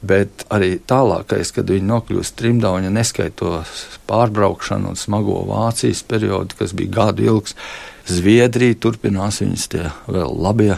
Bet 0.06 0.44
arī 0.54 0.76
tālākais, 0.86 1.54
kad 1.56 1.72
viņi 1.72 1.88
nokļūst 1.88 2.36
trimdā, 2.38 2.74
viņa 2.76 2.92
neskaitos 2.94 3.86
pārbraukšanu 4.10 4.92
un 4.92 5.00
smago 5.00 5.40
Vācijas 5.48 6.04
periodu, 6.06 6.58
kas 6.60 6.76
bija 6.78 6.98
gadu 7.00 7.26
ilgs, 7.26 7.56
Zviedrija 8.06 8.78
turpinās 8.78 9.40
viņas 9.42 9.64
tie 9.72 9.88
vēl 10.06 10.36
labie 10.38 10.76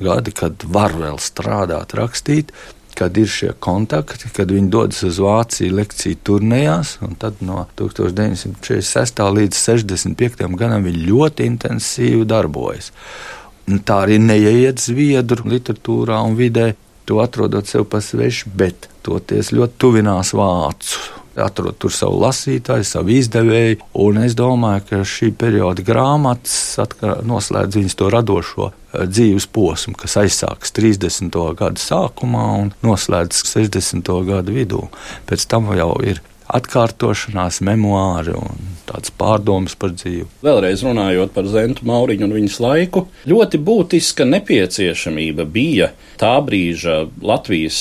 gadi, 0.00 0.34
kad 0.36 0.64
var 0.68 0.92
vēl 0.96 1.16
strādāt, 1.22 1.94
rakstīt, 1.96 2.52
kad 3.00 3.16
ir 3.16 3.30
šie 3.30 3.54
kontakti, 3.64 4.28
kad 4.36 4.50
viņi 4.52 4.68
dodas 4.72 5.00
uz 5.08 5.20
Vāciju 5.22 5.78
lekciju 5.78 6.20
turnējās, 6.26 6.98
un 7.06 7.16
tad 7.20 7.40
no 7.44 7.64
1946. 7.80 9.24
līdz 9.38 9.56
65. 9.56 10.44
gadam 10.60 10.84
viņi 10.84 11.06
ļoti 11.08 11.48
intensīvi 11.48 12.26
darbojas. 12.28 12.90
Un 13.70 13.80
tā 13.86 14.02
arī 14.04 14.18
neieiet 14.20 14.82
Zviedru 14.82 15.48
literatūrā 15.48 16.18
un 16.26 16.36
vidē, 16.36 16.72
to 17.10 17.18
atrodot 17.18 17.66
sev 17.66 17.88
pa 17.90 17.98
svešu, 17.98 18.52
bet 18.54 18.86
toties 19.02 19.50
ļoti 19.50 19.80
tuvinās 19.82 20.30
vācu. 20.38 21.00
Atrod 21.40 21.74
tur 21.80 21.90
savu 21.94 22.20
lasītāju, 22.20 22.84
savu 22.84 23.14
izdevēju, 23.14 23.80
un 24.02 24.20
es 24.22 24.34
domāju, 24.38 24.84
ka 24.88 25.00
šī 25.06 25.30
perioda 25.40 25.82
grāmatas 25.86 26.54
noslēdz 27.26 27.78
viņas 27.78 27.98
to 27.98 28.10
radošo 28.14 28.70
dzīves 28.94 29.46
posmu, 29.50 29.94
kas 29.98 30.18
aizsākas 30.22 30.74
30. 30.76 31.38
gada 31.58 31.82
sākumā 31.82 32.46
un 32.60 32.72
noslēdzas 32.86 33.46
60. 33.56 34.10
gada 34.30 34.54
vidū. 34.54 34.84
Pēc 35.30 35.46
tam 35.50 35.70
jau 35.78 35.94
ir 36.06 36.22
atkārtošanās, 36.56 37.60
memoāri 37.66 38.34
un 38.36 38.68
tāds 38.90 39.12
pārdomas 39.14 39.76
par 39.78 39.92
dzīvi. 39.94 40.26
Vēlreiz 40.44 40.82
runājot 40.84 41.32
par 41.34 41.48
Zentu 41.50 41.86
Mauriņu 41.88 42.26
un 42.26 42.34
viņas 42.34 42.58
laiku, 42.64 43.04
ļoti 43.30 43.60
būtiska 43.62 44.26
nepieciešamība 44.28 45.46
bija 45.46 45.90
tā 46.20 46.34
brīža 46.44 47.04
Latvijas 47.22 47.80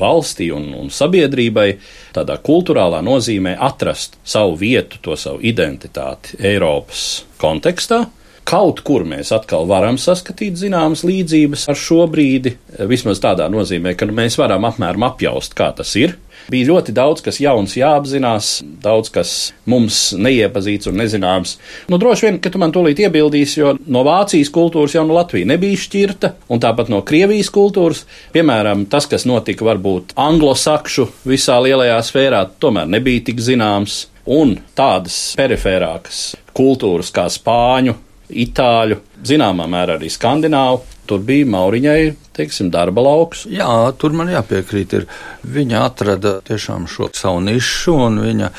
valstī 0.00 0.50
un, 0.54 0.70
un 0.76 0.90
sabiedrībai 0.94 1.68
tādā 2.16 2.38
kultūrālā 2.42 3.02
nozīmē 3.06 3.56
atrast 3.70 4.18
savu 4.24 4.58
vietu, 4.60 5.00
to 5.04 5.18
savu 5.18 5.42
identitāti 5.46 6.40
Eiropas 6.50 7.26
kontekstā. 7.40 8.06
Kaut 8.50 8.80
kur 8.82 9.04
mēs 9.06 9.30
atkal 9.36 9.68
varam 9.70 9.94
saskatīt 10.00 10.56
zināmas 10.58 11.04
līdzības 11.06 11.68
ar 11.70 11.78
šo 11.78 12.06
brīdi, 12.10 12.56
vismaz 12.90 13.20
tādā 13.22 13.46
nozīmē, 13.52 13.92
ka 13.94 14.08
mēs 14.10 14.40
varam 14.40 14.66
apmēram 14.66 15.04
apjaust, 15.06 15.54
kā 15.54 15.68
tas 15.76 15.92
ir. 16.00 16.16
Bija 16.50 16.70
ļoti 16.72 16.94
daudz, 16.96 17.22
kas 17.22 17.38
jauns 17.42 17.76
jāapzinās, 17.78 18.50
daudz 18.82 19.12
kas 19.14 19.34
mums 19.70 20.10
neiepazīts 20.18 20.90
un 20.90 20.98
nezināms. 20.98 21.56
Nu, 21.90 21.98
droši 22.00 22.26
vien, 22.26 22.40
ka 22.42 22.50
tu 22.50 22.58
man 22.62 22.74
tūlīt 22.74 23.02
iebildīsi, 23.04 23.60
jo 23.62 23.74
no 23.86 24.02
Vācijas 24.06 24.50
kultūras 24.54 24.96
jau 24.96 25.04
no 25.06 25.14
Latvijas 25.14 25.50
nebija 25.52 25.78
šķirta, 25.84 26.32
un 26.50 26.62
tāpat 26.62 26.90
no 26.90 27.04
Krievijas 27.06 27.52
kultūras. 27.54 28.02
Piemēram, 28.34 28.88
tas, 28.90 29.06
kas 29.10 29.28
notika 29.30 29.68
varbūt 29.68 30.16
anglosakšu 30.18 31.06
visā 31.30 31.60
lielajā 31.62 32.00
sfērā, 32.10 32.44
tomēr 32.58 32.90
nebija 32.98 33.30
tik 33.30 33.42
zināms. 33.46 34.06
Un 34.30 34.58
tādas 34.76 35.16
perifērākas 35.38 36.20
kultūras 36.54 37.08
kā 37.14 37.24
spāņu, 37.32 37.96
itāļu, 38.30 39.00
zināmā 39.26 39.66
mērā 39.70 39.98
arī 39.98 40.10
skandināvu. 40.12 40.82
Tur 41.10 41.22
bija 41.26 41.48
Mauriņai, 41.50 42.02
teiksim, 42.36 42.68
darba 42.70 43.02
lauks. 43.02 43.42
Jā, 43.50 43.68
tur 43.98 44.14
man 44.14 44.30
jāpiekrīt. 44.30 44.94
Ir. 45.00 45.08
Viņa 45.42 45.82
atrada 45.88 46.36
tiešām 46.46 46.86
šo 46.90 47.10
savu 47.16 47.42
nišu, 47.42 47.96
un 48.06 48.20
viņa 48.22 48.52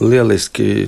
lieliski 0.00 0.86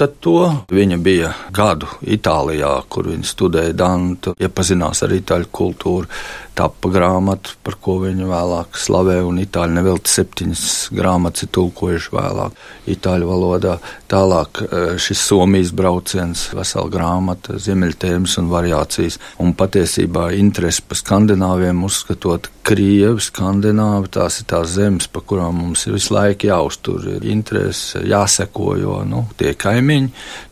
jūta 0.00 0.20
to. 0.20 0.64
Viņa 0.70 0.98
bija 0.98 1.32
gadu 1.52 1.86
Itālijā, 2.02 2.82
kur 2.88 3.08
viņa 3.10 3.26
studēja 3.26 3.72
Dantu, 3.76 4.34
iepazinās 4.40 5.02
ar 5.02 5.12
itāļu 5.12 5.48
kultūru, 5.52 6.08
tapa 6.54 6.90
grāmatu, 6.92 7.54
par 7.64 7.76
ko 7.80 7.98
viņa 8.02 8.26
vēlāk 8.28 8.76
slavē, 8.76 9.20
un 9.24 9.40
itāļu 9.40 9.76
nevelti 9.76 10.12
septiņas 10.12 10.90
grāmatas 10.92 11.46
ir 11.46 11.52
tulkojuši 11.56 12.12
vēlāk 12.12 12.58
itāļu 12.90 13.28
valodā. 13.30 13.78
Tālāk 14.10 14.62
e, 14.64 14.82
šis 15.00 15.22
Somijas 15.30 15.72
brauciens, 15.76 16.48
vesela 16.56 16.90
grāmata, 16.92 17.56
ziemeļtēmas 17.60 18.36
un 18.42 18.50
variācijas, 18.50 19.20
un 19.40 19.54
patiesībā 19.56 20.30
interesi 20.36 20.84
par 20.86 21.00
skandināviem 21.00 21.84
uzskatot 21.86 22.50
Krievi, 22.70 23.22
Skandināvi, 23.24 24.10
tās 24.14 24.42
ir 24.42 24.46
tās 24.50 24.74
zemes, 24.76 25.08
pa 25.10 25.22
kurām 25.26 25.56
mums 25.62 25.86
ir 25.88 25.96
visu 25.96 26.12
laiku 26.14 26.50
jāuztur, 26.50 27.06
ir 27.16 27.24
interese, 27.32 28.02
jāseko, 28.06 28.74
jo, 28.78 28.98
nu, 29.08 29.24
tie 29.40 29.54
kaimiņi, 29.58 29.89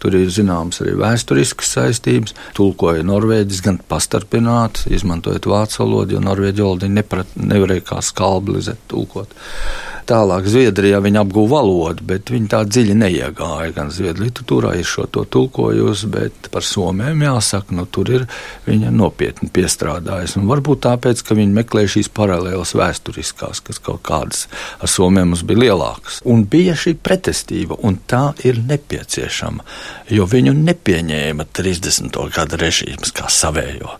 tur 0.02 0.16
ir 0.18 0.30
zināms 0.32 0.82
arī 0.84 0.96
vēsturiskas 1.00 1.74
saistības, 1.76 2.36
tulkoja 2.58 3.06
norvēģis 3.06 3.62
gan 3.66 3.80
pastarpināt, 3.90 4.86
izmantojot 4.92 5.50
vācu 5.50 5.84
valodu, 5.84 6.16
jo 6.16 6.24
norvēģi 6.24 6.64
valodu 6.64 6.90
nevarēja 6.94 7.86
kā 7.92 8.02
skalblizēt 8.04 8.88
tulkot. 8.90 9.34
Tālāk 10.08 10.46
Zviedrijā 10.48 11.02
viņa 11.04 11.20
apguva 11.20 11.58
valodu, 11.58 12.04
bet 12.08 12.30
viņa 12.32 12.46
tā 12.54 12.62
dziļi 12.64 12.94
neiegāja. 12.96 13.74
Gan 13.76 13.90
Zviedru 13.92 14.24
literatūrā 14.24 14.70
ir 14.80 14.86
šo 14.88 15.04
to 15.12 15.26
tulkojusi, 15.28 16.08
bet 16.08 16.48
par 16.54 16.64
somiem 16.64 17.20
jāsaka, 17.26 17.76
nu 17.76 17.84
tur 17.92 18.08
ir 18.16 18.24
viņa 18.64 18.88
nopietni 18.94 19.50
piestrādājusi. 19.52 20.38
Un 20.40 20.48
varbūt 20.48 20.80
tāpēc, 20.86 21.20
ka 21.28 21.36
viņa 21.36 21.56
meklē 21.58 21.84
šīs 21.92 22.08
paralēlas 22.16 22.72
vēsturiskās, 22.78 23.60
kas 23.66 23.82
kaut 23.84 24.00
kādas 24.08 24.46
ar 24.80 24.88
somiem 24.88 25.28
mums 25.28 25.44
bija 25.44 25.66
lielākas. 25.66 26.22
Un 26.24 26.46
bija 26.48 26.72
šī 26.72 26.96
pretestība, 27.04 27.76
un 27.84 28.00
tā 28.08 28.30
ir 28.48 28.62
nepieciešama, 28.64 29.27
jo 30.14 30.26
viņu 30.28 30.54
nepieņēma 30.56 31.48
30. 31.54 32.18
gada 32.34 32.60
režīms 32.60 33.14
kā 33.16 33.28
savējo. 33.32 33.98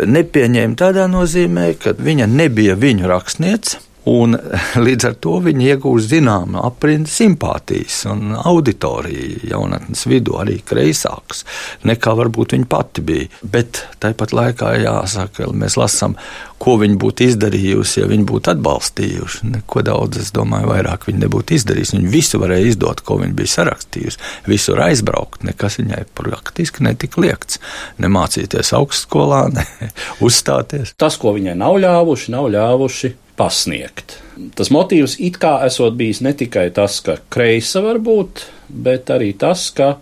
Nepieņēma 0.00 0.78
tādā 0.80 1.04
nozīmē, 1.10 1.74
ka 1.80 1.92
viņa 1.98 2.28
nebija 2.30 2.76
viņu 2.80 3.08
rakstniece 3.10 3.82
Un 4.08 4.36
līdz 4.86 5.08
ar 5.10 5.16
to 5.20 5.36
viņi 5.44 5.70
iegūst 5.74 6.14
zināmu 6.14 6.62
aprindu 6.64 7.10
simpātijas 7.12 8.02
un 8.10 8.32
auditoriju 8.38 9.50
jaunatnes 9.50 10.06
vidū 10.08 10.38
arī 10.40 10.60
kreisāks 10.64 11.44
nekā 11.88 12.14
varbūt 12.22 12.56
viņa 12.56 12.70
pati 12.70 13.04
bija. 13.04 13.28
Bet 13.42 13.84
tāpat 14.00 14.32
laikā 14.36 14.72
jāsaka, 14.80 15.50
mēs 15.52 15.76
lasām, 15.80 16.16
ko 16.60 16.76
viņa 16.80 16.96
būtu 17.00 17.24
izdarījusi, 17.28 18.00
ja 18.02 18.08
viņa 18.08 18.26
būtu 18.28 18.52
atbalstījuši. 18.52 19.52
Neko 19.54 19.84
daudz, 19.84 20.20
es 20.20 20.32
domāju, 20.36 20.68
vairāk 20.72 21.06
viņa 21.08 21.24
nebūtu 21.24 21.56
izdarījusi. 21.56 21.96
Viņa 21.96 22.12
visu 22.12 22.40
varēja 22.42 22.72
izdot, 22.72 23.00
ko 23.04 23.16
viņa 23.22 23.36
bija 23.36 23.54
sarakstījusi, 23.54 24.20
visur 24.48 24.82
aizbraukt. 24.84 25.44
Nekas 25.48 25.80
viņai 25.80 26.04
praktiski 26.16 26.84
netika 26.84 27.24
liekts. 27.24 27.60
Nemācīties 28.00 28.74
augstskolā, 28.76 29.46
ne 29.56 29.66
uzstāties. 30.24 30.94
Tas, 31.00 31.16
ko 31.20 31.32
viņai 31.36 31.56
nav 31.60 31.80
ļāvuši, 31.80 32.36
nav 32.36 32.52
ļāvuši 32.52 33.16
pasniegt. 33.40 34.18
Tas 34.56 34.70
motīvs 34.72 35.16
it 35.24 35.38
kā 35.40 35.56
esot 35.66 35.96
bijis 35.96 36.20
ne 36.24 36.34
tikai 36.36 36.68
tas, 36.76 37.00
ka 37.04 37.16
kreisa 37.32 37.82
var 37.84 38.00
būt, 38.04 38.44
bet 38.68 39.12
arī 39.12 39.32
tas, 39.40 39.68
ka 39.76 39.94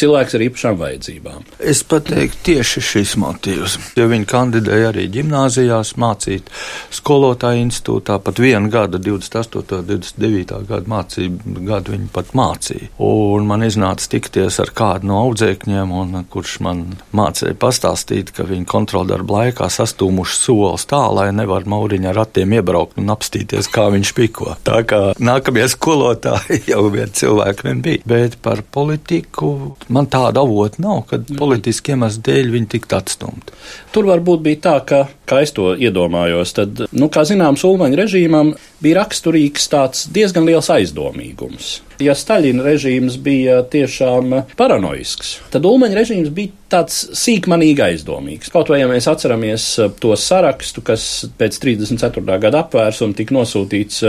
cilvēks 0.00 0.36
ar 0.36 0.44
īpašām 0.46 0.78
vajadzībām. 0.80 1.46
Es 1.72 1.82
pateiktu 1.86 2.42
tieši 2.50 2.82
šis 2.84 3.16
motīvs, 3.20 3.78
jo 3.98 4.08
viņi 4.10 4.28
kandidēja 4.30 4.90
arī 4.92 5.06
gimnāzijās 5.12 5.94
mācīt 6.00 6.50
skolotāju 6.94 7.66
institūtā, 7.66 8.18
pat 8.22 8.40
vienu 8.42 8.70
gadu, 8.72 9.00
28. 9.02 9.80
un 9.80 9.88
29. 9.90 10.60
gadu 10.68 10.92
mācību 10.92 11.64
gadu 11.66 11.94
viņi 11.96 12.10
pat 12.14 12.32
mācīja. 12.36 12.90
Un 13.02 13.48
man 13.48 13.64
iznāca 13.66 14.10
tikties 14.16 14.60
ar 14.62 14.72
kādu 14.76 15.10
no 15.10 15.20
audzēkņiem, 15.26 15.94
un, 16.00 16.20
kurš 16.30 16.58
man 16.66 16.84
mācīja 17.16 17.56
pastāstīt, 17.60 18.32
ka 18.36 18.46
viņi 18.48 18.68
kontroldarba 18.68 19.40
laikā 19.40 19.68
sastūmuši 19.72 20.38
solis 20.40 20.86
tā, 20.90 21.02
lai 21.12 21.28
nevar 21.34 21.66
mauriņa 21.68 22.12
ar 22.12 22.20
ratiem 22.22 22.56
iebraukt 22.58 23.00
un 23.00 23.12
apstīties, 23.14 23.70
kā 23.72 23.88
viņš 23.94 24.12
piko. 24.16 24.54
Tā 24.66 24.82
kā 24.88 25.02
nākamie 25.18 25.66
skolotāji 25.70 26.62
jau 26.72 26.86
vien 26.92 27.12
cilvēki 27.12 27.68
vien 27.68 27.82
bija. 27.84 28.04
Bet 28.06 28.38
par 28.44 28.62
politiku 28.62 29.76
man 29.92 30.08
tāda 30.10 30.42
avota 30.42 30.82
nav, 30.82 31.04
kad 31.10 31.28
politiski 31.38 31.94
iemeslu 31.94 32.24
dēļ 32.26 32.52
viņi 32.54 32.70
tiktu 32.76 32.98
atstumti. 32.98 33.54
Tur 33.94 34.08
varbūt 34.10 34.42
bija 34.46 34.62
tā, 34.68 34.74
ka, 34.88 35.02
kā 35.28 35.42
es 35.44 35.52
to 35.56 35.72
iedomājos, 35.74 36.54
tad, 36.56 36.86
nu, 36.96 37.10
kā 37.12 37.26
zināms, 37.28 37.64
Ulmaņa 37.66 38.00
režīmam 38.02 38.54
bija 38.82 39.02
raksturīgs 39.02 39.68
tāds 39.72 40.06
diezgan 40.12 40.46
liels 40.48 40.70
aizdomīgums. 40.72 41.80
Ja 42.02 42.12
Staļina 42.12 42.60
režīms 42.66 43.16
bija 43.24 43.62
tiešām 43.72 44.34
paranoisks, 44.58 45.38
tad 45.52 45.64
Ulmaņa 45.64 45.96
režīms 45.96 46.32
bija 46.36 46.52
tāds 46.72 46.98
sīkmanīgi 47.16 47.84
aizdomīgs. 47.86 48.50
Kaut 48.52 48.68
vai 48.68 48.82
ja 48.82 48.88
mēs 48.90 49.08
atceramies 49.08 49.68
to 50.02 50.12
sarakstu, 50.20 50.84
kas 50.84 51.06
pēc 51.38 51.56
34. 51.62 52.24
gada 52.42 52.64
apvērsuma 52.64 53.16
tika 53.16 53.36
nosūtīts, 53.38 54.02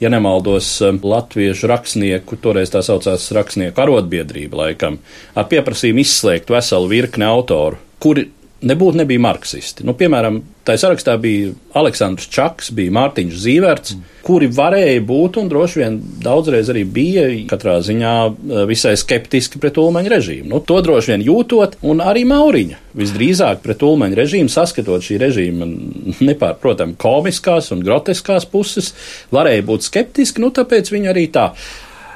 ja 0.00 0.12
nemaldos, 0.12 0.70
latviešu 1.02 1.68
rakstnieku, 1.72 2.40
toreiz 2.40 2.72
tā 2.72 2.80
saucās 2.86 3.28
rakstnieku 3.36 3.84
arotbiedrība 3.84 4.62
laikam, 4.62 5.00
ar 5.36 5.50
pieprasījumu 5.50 6.06
izslēgt 6.06 6.54
veselu 6.56 6.88
virkni 6.94 7.28
autoru, 7.28 7.82
kuri 8.00 8.30
nebūtu 8.66 9.00
nebija 9.00 9.22
marksisti. 9.22 9.84
Nu, 9.86 9.94
piemēram, 9.98 10.40
tā 10.66 10.76
sarakstā 10.80 11.16
bija 11.20 11.52
Aleksandrs 11.78 12.28
Čaks, 12.32 12.72
bija 12.76 12.92
Mārtiņš 12.96 13.38
Zīverts, 13.42 13.94
mm. 13.94 14.16
kuri 14.26 14.48
varēja 14.52 15.02
būt 15.06 15.38
un 15.40 15.50
droši 15.52 15.82
vien 15.82 15.98
daudzreiz 16.24 16.70
arī 16.72 16.82
bija 16.96 17.26
katrā 17.50 17.78
ziņā 17.86 18.14
eh, 18.26 18.60
visai 18.70 18.96
skeptiski 18.98 19.60
pret 19.62 19.78
Ulmaņa 19.82 20.12
režīmu. 20.16 20.50
Nu, 20.52 20.60
to 20.66 20.80
droši 20.84 21.14
vien 21.14 21.26
jūtot, 21.28 21.78
un 21.86 22.02
arī 22.04 22.26
Mauriņa 22.28 22.82
visdrīzāk 22.96 23.62
pret 23.64 23.82
Ulmaņa 23.86 24.20
režīmu, 24.22 24.52
saskatot 24.52 25.04
šī 25.04 25.20
režīma 25.22 25.68
nepārprotam 26.26 26.96
komiskās 27.00 27.72
un 27.76 27.84
groteskās 27.86 28.48
puses, 28.50 28.94
varēja 29.34 29.66
būt 29.68 29.90
skeptiski, 29.90 30.42
nu 30.44 30.52
tāpēc 30.54 30.92
viņi 30.94 31.12
arī 31.12 31.28
tā 31.34 31.50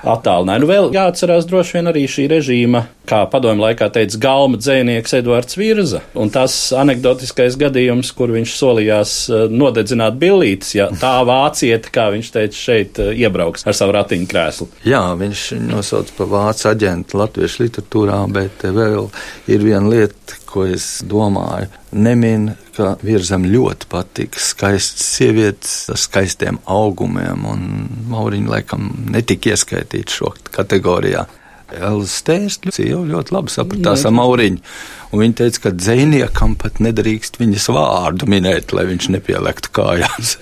attālināja. 0.04 0.62
Nu, 0.62 0.68
vēl 0.70 0.90
jāatcerās 0.94 1.46
droši 1.48 1.76
vien 1.78 1.90
arī 1.90 2.04
šī 2.10 2.26
režīma, 2.32 2.84
kā 3.10 3.22
padomju 3.30 3.64
laikā 3.64 3.90
teica 3.94 4.20
galma 4.22 4.60
dzēnieks 4.60 5.16
Edvards 5.18 5.58
Virza, 5.58 6.02
un 6.18 6.30
tas 6.32 6.54
anekdotiskais 6.76 7.58
gadījums, 7.60 8.12
kur 8.16 8.32
viņš 8.34 8.56
solījās 8.56 9.14
eh, 9.28 9.46
nodedzināt 9.50 10.18
billītes, 10.20 10.74
ja 10.78 10.90
tā 11.00 11.16
vācieta, 11.28 11.92
kā 11.94 12.10
viņš 12.14 12.32
teica, 12.36 12.60
šeit 12.60 13.00
eh, 13.02 13.12
iebrauks 13.24 13.66
ar 13.66 13.76
savu 13.76 13.96
ratiņkrēslu. 13.98 14.70
Jā, 14.88 15.02
viņš 15.20 15.46
nosauc 15.68 16.12
par 16.18 16.30
vācu 16.34 16.70
aģentu 16.72 17.20
latviešu 17.20 17.66
literatūrā, 17.66 18.20
bet 18.32 18.66
vēl 18.66 19.10
ir 19.50 19.66
viena 19.66 19.86
lieta, 19.90 20.40
ko 20.50 20.66
es 20.68 20.86
domāju. 21.06 21.70
Nemin, 21.92 22.50
ka 22.76 22.94
virzam 23.04 23.46
ļoti 23.48 23.88
patīk 23.90 24.38
skaistas 24.40 25.06
sievietes 25.16 25.74
ar 25.92 26.00
skaistiem 26.00 26.60
augumiem, 26.70 27.44
un 27.50 27.66
Mauriņa 28.10 28.54
laikam 28.56 28.90
netika 29.14 29.54
ieskaitīta 29.54 30.20
šo 30.20 30.34
kategorijā. 30.50 31.26
Stērsļa 31.70 32.72
jau 32.82 33.04
ļoti 33.06 33.34
labi 33.34 33.52
sapratās 33.54 34.02
ar 34.06 34.14
Mauriņu. 34.16 34.62
Un 35.10 35.22
viņa 35.22 35.36
teica, 35.42 35.66
ka 35.66 35.74
dzēniekam 35.74 36.56
pat 36.58 36.80
nedrīkst 36.82 37.38
viņas 37.38 37.68
vārdu 37.74 38.26
minēt, 38.30 38.74
lai 38.74 38.88
viņš 38.90 39.10
nepielektu 39.16 39.74
kājās. 39.78 40.36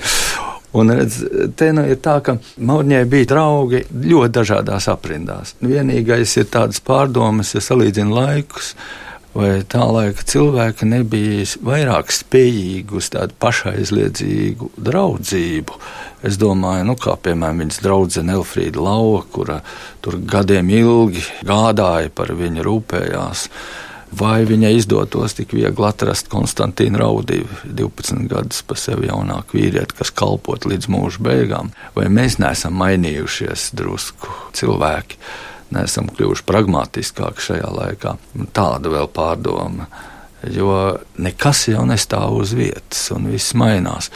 Un 0.79 0.93
redz, 0.93 1.23
te 1.57 1.71
nu 1.73 1.87
ir 1.89 1.97
tā, 2.05 2.19
ka 2.25 2.37
Mauriņai 2.61 3.05
bija 3.09 3.29
draugi 3.31 3.83
ļoti 3.89 4.33
dažādās 4.37 4.89
aprindās. 4.93 5.55
Vienīgais 5.65 6.35
ir 6.37 6.49
tādas 6.53 6.83
pārdomas, 6.85 7.55
ja 7.57 7.63
salīdzina 7.65 8.13
laikus 8.13 8.75
vai 9.37 9.63
tā 9.69 9.85
laika 9.85 10.25
cilvēki 10.29 10.89
nebija 10.89 11.47
vairāk 11.65 12.13
spējīgi 12.15 12.97
uz 12.99 13.11
tādu 13.15 13.37
pašaizliedzīgu 13.43 14.71
draudzību. 14.77 15.81
Es 16.27 16.39
domāju, 16.41 16.87
nu, 16.89 16.97
kā 16.99 17.15
piemēram 17.23 17.63
viņas 17.63 17.83
draudzene 17.85 18.35
Elfrīda 18.39 18.83
Lauva, 18.83 19.21
kura 19.31 19.61
tur 20.03 20.19
gadiem 20.19 20.73
ilgi 20.75 21.23
gādāja 21.47 22.11
par 22.15 22.33
viņu, 22.39 22.65
rūpējās. 22.67 23.45
Vai 24.19 24.41
viņai 24.49 24.71
izdotos 24.79 25.35
tik 25.37 25.53
viegli 25.53 25.85
atrast 25.85 26.31
Konstantīnu 26.33 26.97
Raudīvu, 27.03 27.59
12 27.77 28.25
gadus 28.31 28.63
pa 28.65 28.77
sevi 28.81 29.11
jaunāku 29.11 29.59
vīrieti, 29.59 29.99
kas 29.99 30.11
kalpot 30.17 30.65
līdz 30.65 30.89
mūža 30.89 31.21
beigām, 31.27 31.69
vai 31.95 32.07
mēs 32.09 32.39
neesam 32.41 32.79
mainījušies 32.81 33.69
drusku 33.77 34.33
cilvēki? 34.57 35.21
Neesam 35.75 36.09
kļuvuši 36.13 36.45
pragmatiskāki 36.49 37.45
šajā 37.45 37.71
laikā. 37.75 38.15
Tāda 38.57 38.93
vēl 38.93 39.09
pārdoma, 39.15 39.89
jo 40.55 40.73
nekas 41.21 41.67
jau 41.73 41.85
nestāv 41.89 42.39
uz 42.41 42.55
vietas 42.57 43.09
un 43.15 43.31
viss 43.33 43.57
mainās. 43.59 44.11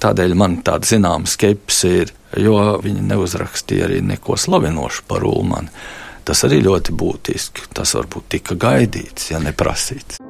Tādēļ 0.00 0.36
man 0.38 0.60
tāda 0.64 0.88
zināma 0.88 1.28
skepse 1.28 1.90
ir, 2.02 2.14
jo 2.40 2.56
viņi 2.80 3.04
neuzrakstīja 3.10 3.88
arī 3.88 4.00
neko 4.14 4.38
slavinošu 4.40 5.04
par 5.10 5.26
Ulmanu. 5.28 5.68
Tas 6.24 6.44
arī 6.46 6.62
ļoti 6.64 6.94
būtiski. 6.96 7.68
Tas 7.74 7.96
varbūt 7.98 8.28
tika 8.36 8.56
gaidīts, 8.60 9.32
ja 9.32 9.40
neprasīts. 9.42 10.20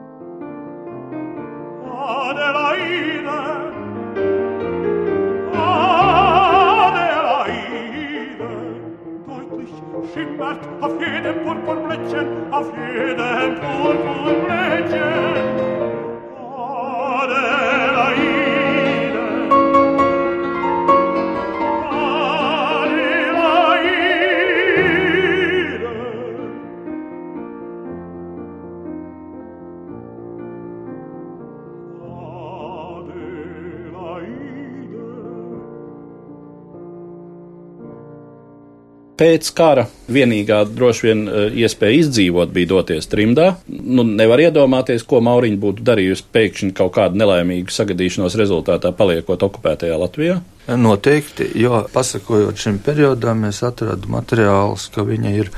Pēc 39.21 39.51
kara 39.53 39.83
vienīgā 40.09 40.63
droši 40.73 41.05
vien 41.05 41.19
eh, 41.29 41.57
iespēja 41.61 41.99
izdzīvot 42.07 42.55
bija 42.55 42.71
doties 42.71 43.09
trimdā. 43.13 43.51
Nu, 43.69 44.01
nevar 44.09 44.41
iedomāties, 44.47 45.05
ko 45.05 45.21
Mauriņa 45.27 45.61
būtu 45.61 45.85
darījusi 45.85 46.25
pēkšņi 46.33 46.73
kaut 46.79 46.95
kādu 46.97 47.21
nelaimīgu 47.21 47.75
sagadīšanos 47.75 48.39
rezultātā, 48.41 48.95
paliekot 48.97 49.45
okupētajā 49.45 49.99
Latvijā. 50.01 50.39
Noteikti, 50.81 51.51
jo 51.61 51.83
pasakojot 51.93 52.65
šim 52.65 52.81
periodam, 52.85 53.45
es 53.51 53.61
atradu 53.67 54.09
materiālus, 54.09 54.89
ka 54.95 55.05
viņi 55.05 55.37
ir 55.43 55.53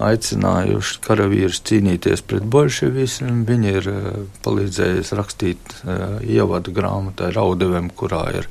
aicinājuši 0.00 1.00
karavīrus 1.04 1.60
cīnīties 1.68 2.22
pret 2.28 2.46
bolševismu. 2.52 3.32
Viņi 3.48 3.74
ir 3.80 3.88
eh, 3.90 4.06
palīdzējuši 4.44 5.18
rakstīt 5.18 5.74
eh, 5.82 6.04
ievadu 6.38 6.74
grāmatai 6.76 7.32
Raudevem, 7.36 7.90
kurā 7.96 8.22
ir 8.40 8.48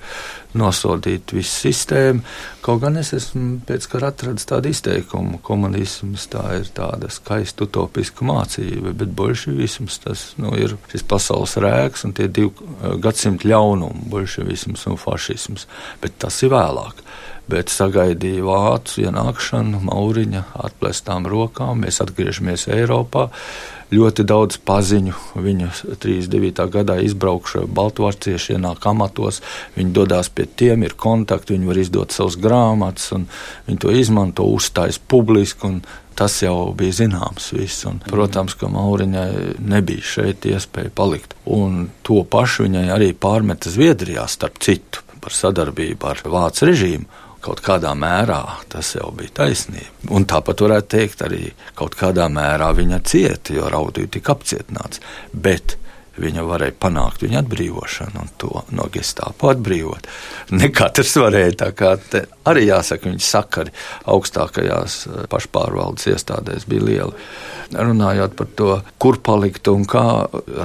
nosodīta 0.58 1.38
visa 1.38 1.68
sistēma. 1.68 2.24
Kaut 2.66 2.82
gan 2.82 2.98
es 3.02 3.12
esmu 3.14 3.60
pēc 3.68 3.86
kara 3.92 4.10
atradis 4.14 4.48
tādu 4.50 4.72
izteikumu, 4.74 5.38
ka 5.38 5.52
komunisms 5.52 6.26
tā 6.34 6.44
ir 6.58 6.72
tāda 6.74 7.12
skaista 7.14 7.68
utopiska 7.68 8.26
mācība, 8.26 8.94
bet 8.98 9.14
bolševisms 9.18 10.00
tas 10.06 10.26
nu, 10.42 10.56
ir 10.58 10.76
šis 10.90 11.06
pasaules 11.10 11.58
rēks 11.62 12.06
un 12.08 12.16
tie 12.18 12.30
divi 12.30 12.54
eh, 12.54 12.94
gadsimti 13.02 13.50
ļaunumi- 13.50 14.08
bolševisms 14.14 14.86
un 14.90 15.02
fašisms. 15.02 15.68
Bet 16.02 16.18
tas 16.22 16.42
ir 16.46 16.54
vēlāk 16.54 17.06
bet 17.50 17.74
sagaidīja 17.74 18.46
vācu 18.46 19.04
ienākšanu, 19.08 19.82
mauriņa 19.90 20.46
atplestām 20.68 21.28
rokām. 21.30 21.84
Mēs 21.86 22.02
atgriežamies 22.06 22.68
Eiropā. 22.72 23.30
Ļoti 23.90 24.22
daudz 24.30 24.60
paziņu 24.70 25.16
viņu 25.42 25.72
39. 25.98 26.60
gadā 26.70 27.00
izbraukšu 27.02 27.64
baltvārcieši, 27.74 28.54
ienāk 28.60 28.86
amatos, 28.86 29.40
viņi 29.74 29.96
dodas 29.98 30.30
pie 30.30 30.46
tiem, 30.46 30.86
ir 30.86 30.94
kontakti, 30.94 31.56
viņi 31.56 31.72
var 31.72 31.80
izdot 31.82 32.14
savus 32.14 32.38
grāmatas, 32.38 33.08
un 33.18 33.26
viņi 33.66 33.82
to 33.82 33.96
izmanto, 33.98 34.46
uzstājas 34.46 35.02
publiski. 35.02 35.66
un 35.72 35.82
Tas 36.20 36.34
jau 36.44 36.74
bija 36.76 36.92
zināms. 36.98 37.46
Viss, 37.56 37.86
un, 37.88 38.02
protams, 38.04 38.58
ka 38.60 38.68
Mauriņai 38.68 39.54
nebija 39.64 40.04
šeit 40.04 40.44
iespēja 40.50 40.92
palikt. 40.92 41.32
Un 41.48 41.86
to 42.04 42.26
pašu 42.28 42.66
viņai 42.66 42.90
arī 42.92 43.14
pārmeta 43.16 43.72
Zviedrijā, 43.72 44.26
starp 44.28 44.60
citu, 44.60 45.06
par 45.24 45.32
sadarbību 45.36 46.10
ar 46.12 46.20
Vācu 46.28 46.68
režīmu. 46.68 47.08
Kaut 47.44 47.62
kādā 47.64 47.94
mērā 47.96 48.42
tas 48.72 48.94
jau 48.98 49.12
bija 49.16 49.32
taisnība. 49.44 50.12
Un 50.16 50.26
tāpat 50.30 50.66
varētu 50.66 50.92
teikt, 50.96 51.22
arī 51.24 51.44
kaut 51.80 51.96
kādā 52.00 52.28
mērā 52.32 52.74
viņa 52.76 53.04
cieta, 53.08 53.56
jo 53.56 53.70
raudīja 53.72 54.12
tika 54.18 54.36
apcietināts. 54.36 55.00
Bet 55.32 55.78
viņa 56.20 56.44
varēja 56.48 56.76
panākt 56.80 57.24
viņa 57.24 57.44
atbrīvošanu 57.44 58.24
un 58.24 58.32
to 58.42 58.64
no 58.76 58.88
gestāpa 58.94 59.54
atbrīvot. 59.54 60.10
Ne 60.60 60.72
katrs 60.74 61.14
varēja, 61.22 61.56
tā 61.64 61.70
kā 61.78 61.94
te 62.12 62.24
arī 62.50 62.66
jāsaka, 62.68 63.10
viņa 63.10 63.24
sakari 63.24 63.74
augstākajās 64.10 65.00
eh, 65.08 65.24
pašpārvaldes 65.32 66.10
iestādēs 66.14 66.68
bija 66.70 66.88
lieli. 66.88 67.26
Runājot 67.76 68.34
par 68.38 68.48
to, 68.58 68.72
kur 68.98 69.20
palikt 69.22 69.70
un 69.70 69.86
kā 69.90 70.06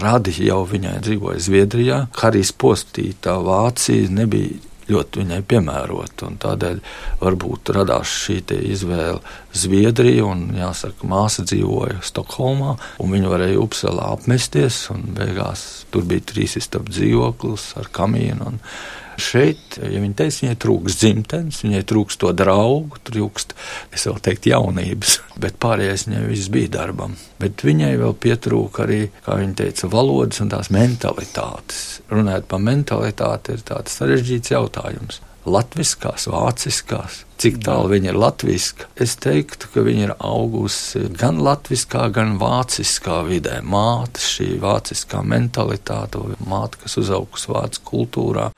radi 0.00 0.32
jau 0.46 0.62
viņai 0.68 0.96
dzīvoja 1.04 1.42
Zviedrijā, 1.46 1.98
Harijs 2.16 2.54
postītā 2.56 3.37
Vācija 3.44 4.08
nebija 4.08 4.56
ļoti 4.90 5.23
viņai 5.23 5.40
piemērota. 5.49 6.31
Tādēļ 6.44 6.81
varbūt 7.23 7.73
radās 7.77 8.11
šī 8.25 8.40
izvēle 8.75 9.20
Zviedrija, 9.55 10.27
un 10.27 10.49
jāsaka, 10.59 11.07
māsa 11.09 11.44
dzīvoja 11.47 12.03
Stokholmā, 12.05 12.75
un 13.03 13.14
viņa 13.14 13.31
varēja 13.33 13.62
Upselā 13.62 14.11
apmesties, 14.16 14.85
beigās 15.16 15.87
tur 15.94 16.07
bija 16.09 16.27
trīs 16.33 16.59
istabu 16.61 16.92
dzīvoklis 16.92 17.73
ar 17.81 17.90
kamīnu. 17.94 18.53
Un, 18.53 18.61
Šeit, 19.20 19.77
ja 19.79 20.00
viņa 20.03 20.16
teica, 20.18 20.40
viņai 20.42 20.57
trūks 20.64 20.96
dzimtenes, 21.00 21.61
viņai 21.64 21.83
trūks 21.90 22.18
to 22.20 22.33
draugu, 22.35 22.98
trūkst, 23.07 23.55
es 23.94 24.07
vēl 24.09 24.18
teiktu, 24.27 24.50
jaunības, 24.55 25.18
bet 25.42 25.59
pārējais 25.62 26.09
viņai 26.09 26.24
viss 26.31 26.53
bija 26.55 26.72
darbam. 26.81 27.14
Bet 27.42 27.66
viņai 27.66 27.92
vēl 28.00 28.16
pietrūka 28.24 28.87
arī, 28.87 29.03
kā 29.27 29.38
viņa 29.40 29.61
teica, 29.61 29.92
valodas 29.92 30.42
un 30.42 30.50
tās 30.55 30.72
mentalitātes. 30.74 31.85
Runājot 32.11 32.50
par 32.50 32.64
mentalitāti, 32.64 33.55
ir 33.55 33.64
tāds 33.70 34.00
sarežģīts 34.00 34.55
jautājums. 34.55 35.22
Latviskās, 35.44 36.24
vāciskās, 36.33 37.18
cik 37.37 37.59
tālu 37.66 37.90
viņa 37.92 38.09
ir 38.09 38.16
latviska. 38.16 38.87
Es 38.96 39.12
teiktu, 39.20 39.68
ka 39.74 39.83
viņa 39.85 40.07
ir 40.07 40.14
augusi 40.16 41.03
gan 41.20 41.42
latviskā, 41.44 42.07
gan 42.16 42.38
vāciskā 42.40 43.18
vidē. 43.29 43.59
Māte, 43.61 44.24
šī 44.24 44.55
vāciskā 44.62 45.20
mentalitāte, 45.20 46.22
māte, 46.48 46.81
kas 46.81 46.96
uzaugusi 47.03 47.53
vācu 47.53 47.85
kultūrā 47.92 48.48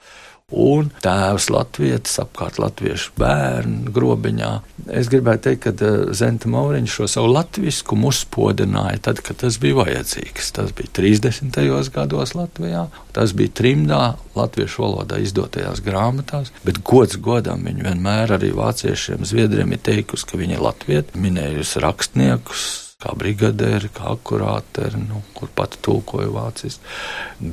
un 0.54 0.92
tēvs 1.02 1.48
latvietis, 1.50 2.20
apkārt 2.22 2.60
latviešu 2.62 3.16
bērnu 3.18 3.90
grobiņā. 3.90 4.50
Es 4.94 5.08
gribētu 5.10 5.48
teikt, 5.48 5.64
ka 5.64 5.72
eh, 5.74 5.96
Zenta 6.14 6.46
Mauriņš 6.52 6.92
šo 7.00 7.08
savu 7.10 7.32
latviskumu 7.34 8.12
uzspodināja 8.12 9.00
tad, 9.08 9.24
kad 9.26 9.40
tas 9.42 9.58
bija 9.58 9.80
vajadzīgs. 9.80 10.52
Tas 10.54 10.70
bija 10.76 10.92
30. 11.00 11.58
gados 11.90 12.36
Latvijā, 12.38 12.86
tas 13.16 13.34
bija 13.34 13.56
trimdā 13.58 14.00
latviešu 14.38 14.86
valodā 14.86 15.18
izdotajās 15.24 15.82
grāmatās, 15.82 16.54
bet 16.62 16.78
gods 16.86 17.18
godam 17.18 17.66
viņa 17.66 17.90
vienmēr 17.90 18.38
arī 18.38 18.54
vāciešiem, 18.54 19.26
zviedriem 19.26 19.74
ir 19.74 19.82
teikusi, 19.82 20.30
ka 20.30 20.38
viņa 20.38 20.60
ir 20.60 20.66
latvieti, 20.68 21.26
minējusi 21.26 21.82
rakstniekus, 21.82 22.85
kā 23.04 23.12
brigadēri, 23.12 23.90
kā 23.92 24.14
akurāteri, 24.14 24.98
nu, 25.02 25.20
kur 25.36 25.50
pat 25.54 25.76
tulkoju 25.84 26.32
vāciski. 26.32 26.92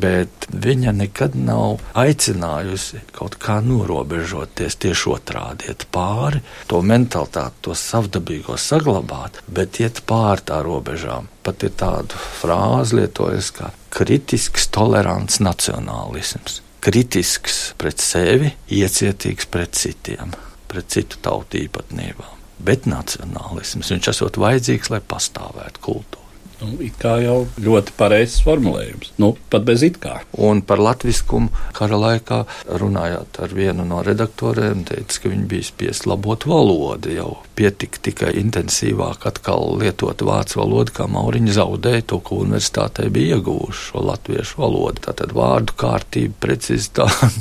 Bet 0.04 0.48
viņa 0.50 0.94
nekad 0.96 1.36
nav 1.36 1.82
aicinājusi 2.00 3.02
kaut 3.12 3.36
kā 3.44 3.58
norobežoties 3.66 4.80
tieši 4.86 5.10
otrādi, 5.12 5.68
iet 5.68 5.84
pāri 5.94 6.40
to 6.72 6.80
mentalitāti, 6.80 7.60
to 7.68 7.76
savdabīgo 7.78 8.56
saglabāt, 8.56 9.42
bet 9.48 9.82
iet 9.84 10.00
pāri 10.10 10.48
tā 10.48 10.62
robežām. 10.66 11.28
Pat 11.44 11.66
ir 11.68 11.74
tāda 11.76 12.22
frāze 12.40 12.96
lietojas 13.02 13.52
kā 13.58 13.74
kritisks, 13.94 14.70
tolerants 14.72 15.42
nacionālisms. 15.44 16.62
Kritisks 16.84 17.60
pret 17.80 18.00
sevi, 18.04 18.54
iecietīgs 18.80 19.52
pret 19.52 19.76
citiem, 19.76 20.32
pret 20.72 20.90
citu 20.96 21.20
tautu 21.24 21.60
īpatnībām 21.66 22.43
bet 22.60 22.90
nacionālisms. 22.90 23.94
Viņš 23.96 24.12
esot 24.14 24.42
vajadzīgs, 24.42 24.92
lai 24.94 25.02
pastāvētu 25.08 25.84
kultūra. 25.84 26.24
Nu, 26.64 26.78
it 26.80 26.96
kā 27.02 27.18
jau 27.20 27.44
ļoti 27.60 27.94
pareizs 27.98 28.40
formulējums. 28.46 29.12
Nu, 29.20 29.34
pat 29.52 29.66
bez 29.68 29.84
it 29.84 29.98
kā. 30.04 30.22
Un 30.40 30.62
par 30.64 30.80
latviskumu 30.80 31.52
kara 31.76 31.98
laikā 32.00 32.40
runājot 32.80 33.40
ar 33.44 33.56
vienu 33.58 33.84
no 33.88 34.00
redaktoriem, 34.06 34.86
teica, 34.88 35.20
ka 35.24 35.32
viņi 35.34 35.48
bija 35.50 35.68
spiest 35.68 36.08
labot 36.08 36.48
valodu. 36.48 37.12
Jau 37.18 37.30
pietika 37.58 38.00
tikai 38.08 38.32
intensīvāk 38.40 39.28
atkal 39.34 39.76
lietot 39.82 40.24
vācu 40.24 40.62
valodu, 40.62 40.96
kā 40.96 41.10
Mauriņa 41.12 41.58
zaudēja 41.60 42.08
to, 42.14 42.22
ko 42.24 42.40
universitātē 42.46 43.10
bija 43.14 43.40
ieguvuši 43.40 43.88
šo 43.90 44.08
latviešu 44.08 44.64
valodu. 44.64 45.08
Tātad 45.10 45.36
vārdu 45.36 45.76
kārtība, 45.84 46.38
precizitāte 46.48 47.34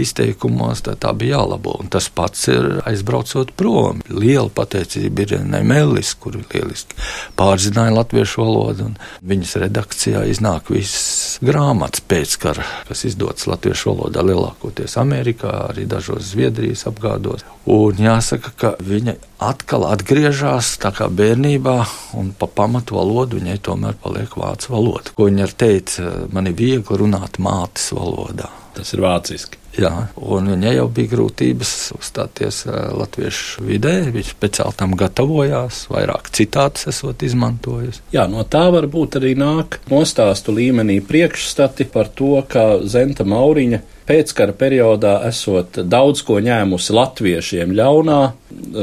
izteikumos, 0.00 0.82
tā, 0.86 0.96
tā 1.00 1.12
bija 1.16 1.40
jālabo. 1.40 1.76
Un 1.80 1.90
tas 1.92 2.08
pats 2.12 2.46
ir 2.52 2.80
aizbraucot 2.86 3.52
prom. 3.58 4.02
Liela 4.12 4.48
pateicība 4.52 5.26
ir 5.26 5.34
Nemelis, 5.46 6.14
kur 6.20 6.38
lieliski 6.38 6.98
pārzināja 7.38 7.94
latviešu 7.96 8.42
valodu, 8.42 8.90
un 8.90 8.96
viņas 9.26 9.56
redakcijā 9.64 10.24
iznāk 10.30 10.70
visas 10.72 11.38
grāmatas 11.44 12.04
pēckara, 12.06 12.64
kas 12.88 13.04
izdotas 13.08 13.48
latviešu 13.50 13.92
valodā 13.92 14.24
lielākoties 14.26 14.96
Amerikā, 15.00 15.52
arī 15.70 15.86
dažos 15.88 16.32
Zviedrijas 16.32 16.86
apgādos. 16.90 17.44
Un 17.66 17.98
jāsaka, 17.98 18.52
ka 18.56 18.74
viņa 18.78 19.16
atkal 19.42 19.88
atgriežas 19.88 20.76
tā 20.82 20.92
kā 20.94 21.08
bērnībā, 21.12 21.76
un 22.20 22.30
pa 22.38 22.46
pamatu 22.46 22.96
valodu 23.00 23.40
viņai 23.40 23.58
tomēr 23.66 23.98
paliek 24.02 24.38
vācu 24.38 24.72
valoda. 24.72 25.14
Ko 25.16 25.28
viņa 25.28 25.50
teica, 25.58 26.12
man 26.32 26.50
ir 26.50 26.56
viegli 26.58 27.00
runāt 27.02 27.40
mātes 27.42 27.90
valodā. 27.96 28.48
Tas 28.76 28.92
ir 28.94 29.02
vāciski. 29.04 29.65
Jā, 29.76 29.92
un 30.16 30.48
viņai 30.54 30.72
jau 30.78 30.86
bija 30.92 31.10
grūtības 31.12 31.72
uzstāties 31.98 32.62
eh, 32.68 32.76
latviešu 32.96 33.66
vidē. 33.66 33.94
Viņš 34.14 34.30
speciāli 34.32 34.78
tam 34.78 34.94
gatavojās, 34.96 35.82
vairāk 35.92 36.30
citātus 36.36 36.88
esot 36.92 37.24
izmantojis. 37.26 38.00
Jā, 38.14 38.24
no 38.30 38.46
tā 38.48 38.66
varbūt 38.72 39.20
arī 39.20 39.34
nāk 39.36 39.80
nostāstu 39.92 40.56
līmenī 40.56 41.02
priekšstati 41.04 41.90
par 41.92 42.08
to, 42.16 42.38
ka 42.48 42.66
Zenta 42.88 43.28
Mauriņa 43.28 43.82
pēckara 44.06 44.54
periodā 44.56 45.16
esot 45.28 45.80
daudz 45.84 46.22
ko 46.24 46.38
ņēmusi 46.40 46.94
latviešiem 46.96 47.74
ļaunā, 47.76 48.20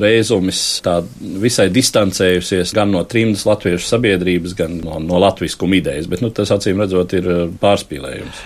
reizumis 0.03 0.59
tā 0.85 0.99
visai 1.41 1.69
distancējusies 1.73 2.75
gan 2.75 2.91
no 2.93 3.01
trimdas 3.09 3.47
latviešu 3.49 3.87
sabiedrības, 3.87 4.57
gan 4.59 4.81
no, 4.83 4.99
no 5.01 5.21
latviskuma 5.23 5.79
idejas, 5.79 6.11
bet 6.11 6.21
nu, 6.21 6.29
tas 6.35 6.53
acīm 6.53 6.83
redzot 6.83 7.17
ir 7.17 7.31
eh, 7.31 7.47
pārspīlējums. 7.63 8.43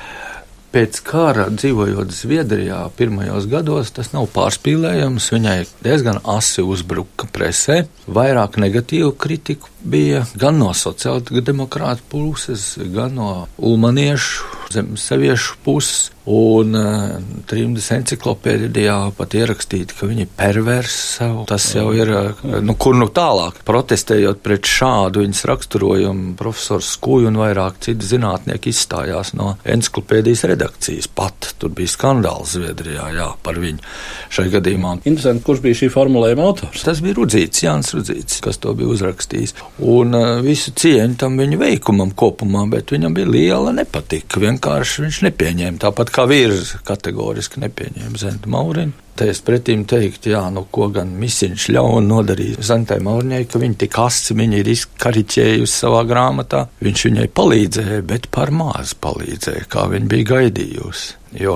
Pēc 0.67 0.99
kara 1.07 1.45
dzīvojot 1.53 2.11
Zviedrijā, 2.11 2.81
pirmajos 2.99 3.47
gados 3.47 3.93
tas 3.95 4.11
nav 4.11 4.27
pārspīlējams. 4.35 5.29
Viņai 5.31 5.55
diezgan 5.85 6.19
asi 6.27 6.65
uzbruka 6.65 7.29
presē, 7.31 7.85
vairāk 8.11 8.59
negatīvu 8.59 9.13
kritiku 9.15 9.71
bija 9.79 10.25
gan 10.35 10.59
no 10.59 10.73
sociāldemokrāta 10.75 12.03
puses, 12.11 12.73
gan 12.93 13.15
no 13.15 13.31
ulmaniešu, 13.57 14.56
zemesaviešu 14.73 15.59
puses. 15.65 16.11
Un 16.27 16.75
uh, 16.75 17.13
trimdas 17.47 17.85
enciklopēdijā 17.95 18.95
pat 19.15 19.35
ierakstīts, 19.39 19.95
ka 19.95 20.09
viņi 20.09 20.25
ir 20.25 20.31
perversi. 20.35 21.23
Tas 21.47 21.69
jau 21.71 21.85
ir, 21.95 22.09
uh, 22.11 22.41
nu, 22.59 22.75
kur 22.75 22.97
nu 22.99 23.07
tālāk. 23.07 23.61
Protestējot 23.67 24.41
pret 24.43 24.67
šādu 24.67 25.23
viņas 25.23 25.45
raksturojumu, 25.47 26.33
profesors 26.35 26.89
Skūja 26.97 27.29
un 27.31 27.39
vairāk 27.39 27.79
citi 27.85 28.09
zinātnieki 28.09 28.73
izstājās 28.75 29.31
no 29.39 29.53
enciklopēdijas 29.63 30.43
redakcijas. 30.51 31.07
Pat 31.07 31.53
tur 31.61 31.71
bija 31.77 31.93
skandāls 31.93 32.57
Zviedrijā 32.57 33.07
jā, 33.15 33.29
par 33.43 33.61
viņu 33.63 33.79
šai 34.27 34.49
gadījumā. 34.57 34.97
Interesanti, 35.07 35.45
kurš 35.47 35.63
bija 35.63 35.79
šī 35.79 35.91
formulējuma 35.95 36.43
autors? 36.49 36.83
Tas 36.83 36.99
bija 37.05 37.15
Rudzīts, 37.21 37.63
Jānis 37.63 37.93
Rudzīts, 37.95 38.41
kas 38.43 38.59
to 38.59 38.75
bija 38.75 38.91
uzrakstījis. 38.91 39.55
Un 39.95 40.11
uh, 40.19 40.27
visu 40.43 40.75
cieņu 40.75 41.15
tam 41.23 41.39
viņa 41.39 41.63
veikumam 41.63 42.11
kopumā, 42.11 42.67
bet 42.75 42.91
viņam 42.91 43.15
bija 43.15 43.31
liela 43.31 43.75
nepatika. 43.79 44.43
Vienkārši 44.57 45.03
viņš 45.03 45.17
nepieņēma 45.21 45.77
tāpat 45.77 46.09
kā 46.09 46.23
vīrs 46.25 46.71
kategoriski 46.85 47.61
nepieņēma 47.61 48.17
Zentu 48.17 48.49
Mauriņu. 48.49 48.95
Te 49.17 49.27
es 49.29 49.41
pretīm 49.45 49.83
teiktu, 49.85 50.31
jā, 50.33 50.39
nu 50.53 50.63
ko 50.73 50.87
gan 50.93 51.11
misiņš 51.21 51.67
ļaunu 51.75 52.01
nodarīja 52.07 52.65
Zentai 52.65 52.97
Mauriņai, 53.05 53.43
ka 53.49 53.61
viņa 53.61 53.77
tik 53.83 53.99
asi 54.01 54.33
viņa 54.37 54.57
ir 54.57 54.71
izkariķējusi 54.73 55.73
savā 55.73 56.01
grāmatā. 56.09 56.63
Viņš 56.81 57.05
viņai 57.09 57.27
palīdzēja, 57.37 58.01
bet 58.09 58.25
par 58.33 58.49
maz 58.49 58.95
palīdzēja, 58.97 59.69
kā 59.69 59.85
viņa 59.93 60.09
bija 60.15 60.29
gaidījusi. 60.33 61.13
Jo 61.35 61.55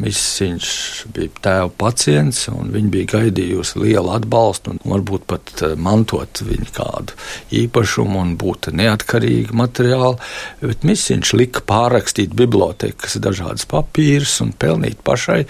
Misiņš 0.00 0.68
bija 1.12 1.42
tēva 1.44 1.68
pacients, 1.78 2.46
un 2.48 2.70
viņa 2.72 2.92
bija 2.94 3.08
gaidījusi 3.10 3.82
lielu 3.82 4.14
atbalstu, 4.16 4.72
un 4.72 4.80
varbūt 4.88 5.26
pat 5.28 5.52
eh, 5.66 5.74
mantot 5.76 6.40
viņu 6.46 6.70
kādu 6.76 7.16
īpašumu 7.60 8.22
un 8.22 8.32
būt 8.40 8.70
neatkarīgi 8.72 9.56
materiāli. 9.56 10.16
Bet 10.62 10.86
Misiņš 10.88 11.34
lika 11.36 11.64
pārrakstīt 11.68 12.32
bibliotekas 12.36 13.18
dažādas 13.20 13.68
papīrus 13.68 14.38
un 14.44 14.54
pelnīt 14.56 15.04
pašai 15.04 15.42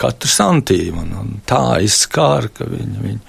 katru 0.00 0.32
santīmu. 0.32 1.04
Un, 1.04 1.14
un 1.20 1.36
tā 1.48 1.66
izskāra, 1.84 2.48
ka 2.56 2.70
viņa. 2.70 3.04
viņa 3.04 3.22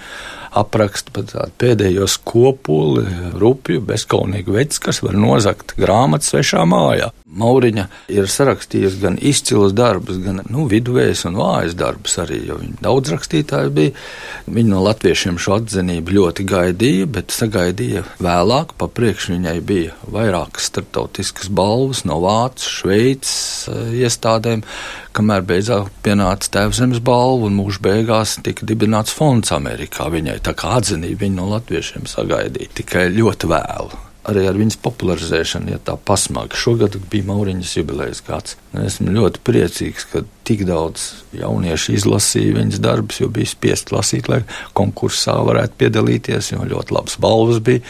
apraksta 0.56 1.12
pat 1.14 1.30
tādu 1.34 1.54
pēdējo 1.60 2.08
skopuli, 2.10 3.04
rupju, 3.36 3.82
bezkaunīgu 3.86 4.56
veids, 4.56 4.80
kas 4.82 5.02
var 5.04 5.18
nozagt 5.18 5.76
grāmatas 5.78 6.32
svešā 6.32 6.64
mājā. 6.68 7.12
Mauriņa 7.36 7.84
ir 8.14 8.28
sarakstījusi 8.30 9.00
gan 9.02 9.18
izcilus 9.20 9.74
darbus, 9.76 10.20
gan 10.22 10.40
nu, 10.48 10.64
viduvējs 10.70 11.26
un 11.28 11.36
vājas 11.40 11.74
darbus 11.76 12.16
arī, 12.22 12.38
jo 12.48 12.56
viņa 12.60 12.80
daudz 12.86 13.12
rakstītāji 13.12 13.72
bija. 13.76 13.94
Viņa 14.46 14.70
no 14.70 14.80
latviešiem 14.86 15.40
šo 15.42 15.58
atzinību 15.58 16.16
ļoti 16.16 16.46
gaidīja, 16.48 17.08
bet 17.18 17.34
sagaidīja 17.34 18.06
vēlāk. 18.22 18.76
Pa 18.80 18.88
priekšu 18.88 19.34
viņai 19.34 19.56
bija 19.66 19.96
vairākas 20.12 20.70
starptautiskas 20.70 21.50
balvas 21.52 22.04
no 22.08 22.20
Vācijas, 22.24 22.70
Šveices 22.76 23.68
eh, 23.68 23.98
iestādēm, 24.06 24.62
kamēr 25.16 25.44
beidzot 25.48 25.92
pienāca 26.06 26.52
Tēvzemes 26.56 27.02
balva 27.04 27.50
un 27.50 27.58
mūža 27.58 27.82
beigās 27.84 28.36
tika 28.46 28.68
dibināts 28.68 29.14
fonds 29.16 29.52
Amerikā. 29.56 30.08
Viņai 30.12 30.38
tā 30.46 30.54
kā 30.58 30.76
atzinība 30.78 31.26
viņa 31.26 31.40
no 31.40 31.50
latviešiem 31.56 32.06
sagaidīja 32.10 32.76
tikai 32.82 33.08
ļoti 33.14 33.50
vēlu 33.50 34.04
arī 34.26 34.46
ar 34.50 34.58
viņas 34.58 34.78
popularizēšanu, 34.82 35.70
ja 35.70 35.80
tā 35.82 35.94
pasmaga. 36.08 36.58
Šogad 36.58 36.96
bija 37.10 37.28
Mauriņas 37.28 37.76
jubilejas 37.78 38.22
gads. 38.26 38.56
Esmu 38.74 39.14
ļoti 39.14 39.42
priecīgs, 39.46 40.06
ka 40.10 40.24
tik 40.46 40.64
daudz 40.68 41.08
jauniešu 41.36 41.94
izlasīja 41.96 42.56
viņas 42.58 42.82
darbus, 42.82 43.20
jo 43.22 43.30
bija 43.32 43.50
spiest 43.50 43.94
lasīt, 43.94 44.30
lai 44.32 44.42
konkursā 44.76 45.36
varētu 45.46 45.78
piedalīties, 45.82 46.52
jo 46.54 46.66
ļoti 46.66 46.96
labas 46.96 47.18
balvas 47.22 47.62
bija. 47.62 47.84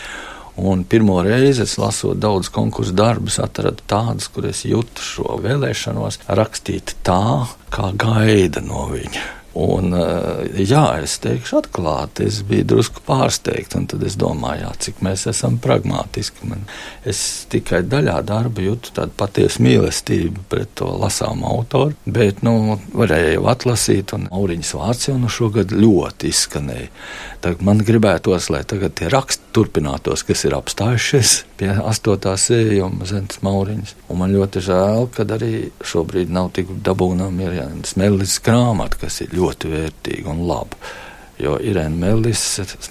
Un 0.57 0.87
pirmo 0.88 1.19
reizi 1.25 1.66
es 1.66 1.77
lasot 1.77 2.16
daudz 2.21 2.49
konkursu 2.53 2.95
darbus, 2.97 3.37
atradu 3.45 3.85
tādus, 3.88 4.31
kur 4.33 4.49
es 4.49 4.64
jūtu 4.64 5.05
šo 5.05 5.40
vēlēšanos 5.45 6.23
rakstīt 6.33 6.97
tā, 7.05 7.45
kā 7.73 7.92
gaida 7.97 8.64
no 8.64 8.87
viņa. 8.92 9.36
Un, 9.57 9.95
eh, 9.97 10.64
jā, 10.69 10.83
es 11.01 11.14
teikšu, 11.25 11.62
atklāti, 11.62 12.27
es 12.29 12.42
biju 12.45 12.66
drusku 12.75 13.01
pārsteigts. 13.07 13.73
Tad 13.88 14.03
es 14.05 14.16
domāju, 14.21 14.66
jā, 14.66 14.73
cik 14.85 15.01
mēs 15.07 15.25
esam 15.31 15.57
pragmatiski. 15.62 16.45
Man, 16.51 16.66
es 17.09 17.47
tikai 17.53 17.81
daļā 17.88 18.19
darba 18.29 18.61
jūtu 18.61 18.92
tādu 18.99 19.16
patiesu 19.16 19.64
mīlestību 19.64 20.45
pret 20.53 20.75
to 20.77 20.90
lasāmu 21.01 21.49
autoru, 21.49 21.97
bet 22.05 22.42
nu, 22.45 22.77
varēju 22.92 23.38
jau 23.38 23.47
atlasīt, 23.55 24.12
un 24.16 24.29
Auriņas 24.29 24.75
vārds 24.77 25.09
jau 25.09 25.16
nu 25.23 25.33
šogad 25.33 25.73
ļoti 25.73 26.35
izskanēja. 26.35 26.92
Tad 27.47 27.64
man 27.64 27.81
gribētos, 27.87 28.51
lai 28.53 28.61
tagad 28.69 28.99
tie 29.01 29.09
raksti 29.12 29.55
turpinātos, 29.57 30.27
kas 30.29 30.45
ir 30.45 30.59
apstājušies 30.59 31.37
pie 31.57 31.73
astotā 31.88 32.35
sējuma 32.40 33.09
Zemes 33.09 33.40
Mauriņas. 33.45 33.97
Un 34.12 34.21
man 34.21 34.35
ļoti 34.35 34.62
žēl, 34.66 35.09
ka 35.14 35.27
arī 35.37 35.71
šobrīd 35.85 36.33
nav 36.33 36.53
tik 36.57 36.71
dabūnama 36.87 37.49
ir 37.49 37.59
Jānis 37.61 37.97
Mellis 38.01 38.38
grāmata, 38.45 39.01
kas 39.07 39.23
ir 39.25 39.35
ļoti 39.37 39.73
vērtīga 39.73 40.33
un 40.33 40.47
laba. 40.49 40.79
Jo 41.37 41.59
Irēna 41.61 41.92
Mellis 42.01 42.42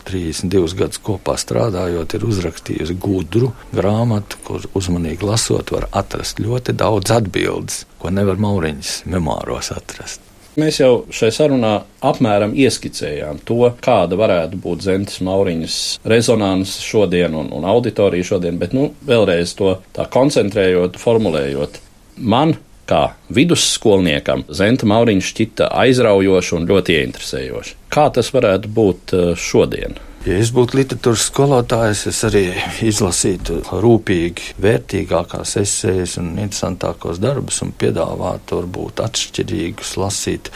32 0.05 0.77
gadus 0.77 1.01
kopā 1.01 1.33
strādājot, 1.41 2.13
ir 2.13 2.27
uzrakstījusi 2.27 2.97
gudru 3.01 3.49
grāmatu, 3.73 4.37
kur 4.45 4.67
uzmanīgi 4.77 5.25
lasot, 5.25 5.73
var 5.73 5.89
atrast 5.97 6.43
ļoti 6.43 6.77
daudz 6.77 7.15
atbildes, 7.15 7.83
ko 8.01 8.13
nevar 8.13 8.37
Mauriņas 8.37 8.99
memoāros 9.09 9.73
atrast. 9.73 10.21
Mēs 10.55 10.77
jau 10.79 11.03
šai 11.11 11.31
sarunā 11.35 11.73
apmēram 12.05 12.53
ieskicējām 12.55 13.41
to, 13.47 13.59
kāda 13.83 14.15
varētu 14.19 14.59
būt 14.63 14.85
Zentas 14.85 15.19
Mauriņas 15.25 15.79
rezonanse 16.07 16.79
šodien 16.85 17.35
un, 17.35 17.49
un 17.55 17.67
auditorija 17.67 18.29
šodien, 18.31 18.55
bet 18.61 18.71
nu, 18.77 18.93
vēlreiz 19.07 19.51
to 19.59 19.73
tā 19.95 20.07
koncentrējot, 20.11 20.95
formulējot. 21.01 21.81
Man 22.23 22.55
kā 22.87 23.01
vidusskolniekam 23.35 24.45
Zenta 24.53 24.87
Mauriņš 24.89 25.31
šķita 25.33 25.69
aizraujoši 25.83 26.55
un 26.59 26.67
ļoti 26.69 26.99
ieinteresējoši. 26.99 27.77
Kā 27.93 28.09
tas 28.13 28.31
varētu 28.35 28.71
būt 28.71 29.15
eh, 29.17 29.31
šodien? 29.39 29.97
Ja 30.25 30.39
es 30.41 30.49
būtu 30.49 30.79
literatūras 30.79 31.27
skolotājs, 31.29 31.99
es 32.09 32.19
arī 32.25 32.47
izlasītu 32.81 33.59
rūpīgi 33.83 34.55
vērtīgākās 34.63 35.51
esejas 35.61 36.15
un 36.17 36.31
interesantākos 36.41 37.19
darbus 37.21 37.61
un 37.61 37.75
piedāvātu 37.77 38.57
varbūt 38.57 39.03
atšķirīgus 39.05 39.91
lasīt 40.01 40.49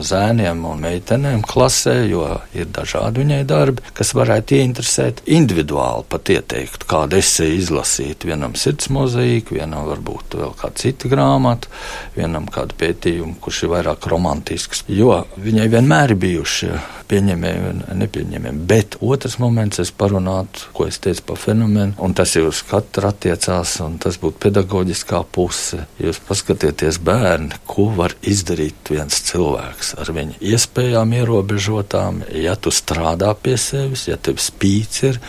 zēniem 0.00 0.62
un 0.68 0.80
meitenēm 0.82 1.42
klasē, 1.46 1.94
jo 2.08 2.24
ir 2.56 2.70
dažādi 2.72 3.22
viņai 3.22 3.42
darbi, 3.48 3.84
kas 3.96 4.14
varētu 4.16 4.56
ieinteresēt 4.58 5.22
individuāli 5.36 6.06
pat 6.12 6.32
ieteikt, 6.32 6.86
kādu 6.88 7.18
esēju 7.20 7.58
izlasīt. 7.60 8.26
Vienam 8.28 8.56
sirds 8.58 8.88
mozaīka, 8.94 9.56
vienam 9.58 9.88
varbūt 9.90 10.38
vēl 10.40 10.56
kāda 10.58 10.84
cita 10.84 11.10
grāmata, 11.12 11.70
vienam 12.16 12.48
kādu 12.52 12.78
pētījumu, 12.80 13.36
kurš 13.42 13.64
ir 13.66 13.74
vairāk 13.76 14.08
romantisks, 14.12 14.84
jo 14.88 15.22
viņai 15.36 15.68
vienmēr 15.76 16.16
ir 16.16 16.22
bijuši 16.24 16.72
pieņemēji 17.12 17.62
un 17.68 17.82
nepieņemēji. 18.00 18.62
Bet 18.70 18.96
otrs 19.04 19.36
moments, 19.42 19.82
es 19.82 19.92
parunātu, 19.92 20.70
ko 20.76 20.86
es 20.88 21.00
teicu 21.02 21.26
par 21.28 21.40
fenomenu, 21.42 21.92
un 22.00 22.16
tas 22.16 22.32
jau 22.36 22.46
uz 22.48 22.62
katru 22.68 23.10
attiecās, 23.10 23.74
un 23.84 23.98
tas 24.02 24.16
būtu 24.22 24.40
pedagoģiskā 24.46 25.20
puse. 25.34 25.84
Jūs 26.00 26.22
paskatieties 26.28 27.00
bērni, 27.04 27.60
ko 27.68 27.90
var 27.98 28.16
izdarīt 28.22 28.94
viens 28.94 29.20
cilvēks 29.28 29.81
ar 29.98 30.10
viņa 30.14 30.38
iespējām 30.52 31.12
ierobežotām, 31.18 32.22
ja 32.38 32.54
tu 32.56 32.72
strādā 32.74 33.32
pie 33.34 33.56
sevis, 33.60 34.06
ja 34.08 34.16
tev 34.16 34.40
spīts 34.42 35.02
ir, 35.08 35.20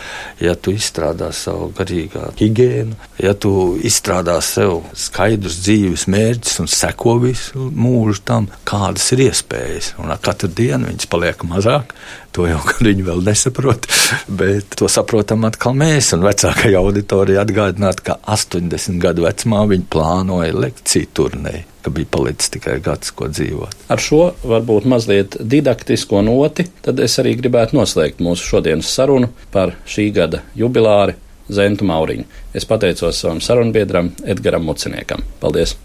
ja 0.42 0.54
tu 0.54 0.74
izstrādā 0.74 1.30
savu 1.34 1.70
garīgā 1.76 2.30
higiēnu, 2.38 2.96
ja 3.22 3.34
tu 3.34 3.52
izstrādā 3.84 4.38
sev 4.44 4.82
skaidrs 4.98 5.60
dzīves 5.64 6.06
mērķis 6.14 6.60
un 6.64 6.70
seko 6.70 7.18
visu 7.26 7.70
mūžu 7.74 8.24
tam, 8.26 8.50
kādas 8.68 9.10
ir 9.16 9.26
iespējas. 9.28 9.94
Un 10.02 10.14
katru 10.24 10.50
dienu 10.50 10.90
viņas 10.90 11.10
paliek 11.10 11.46
mazāk. 11.48 11.94
To 12.34 12.48
jau 12.48 12.58
viņi 12.82 13.04
vēl 13.06 13.22
nesaprot, 13.26 13.86
bet 14.26 14.74
to 14.80 14.88
saprotam 14.90 15.46
atkal 15.46 15.76
mēs. 15.78 16.10
Un 16.16 16.24
vecākajai 16.26 16.74
auditorijai 16.80 17.44
atgādināt, 17.44 18.02
ka 18.02 18.18
80 18.26 18.98
gadu 19.02 19.28
vecumā 19.28 19.62
viņi 19.70 19.86
plānoja 19.92 20.56
lekciju 20.66 21.14
turnēju 21.14 21.70
ka 21.84 21.90
bija 21.92 22.08
palicis 22.10 22.48
tikai 22.48 22.78
gads, 22.80 23.10
ko 23.12 23.28
dzīvot. 23.28 23.76
Ar 23.92 24.00
šo 24.00 24.22
varbūt 24.40 24.86
mazliet 24.88 25.36
didaktisko 25.36 26.22
noti, 26.24 26.64
tad 26.80 27.02
es 27.04 27.18
arī 27.20 27.34
gribētu 27.36 27.76
noslēgt 27.76 28.24
mūsu 28.24 28.54
šodienas 28.54 28.88
sarunu 28.88 29.28
par 29.52 29.76
šī 29.84 30.08
gada 30.16 30.40
jubilāri 30.56 31.18
Zentu 31.52 31.84
Mauriņu. 31.84 32.24
Es 32.56 32.64
pateicos 32.64 33.20
savam 33.20 33.44
sarunbiedram 33.44 34.14
Edgaram 34.24 34.64
Muciniekam. 34.64 35.26
Paldies! 35.44 35.76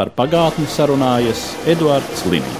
Par 0.00 0.08
pagātni 0.16 0.64
sarunājas 0.64 1.42
Eduards 1.68 2.24
Līniju. 2.32 2.59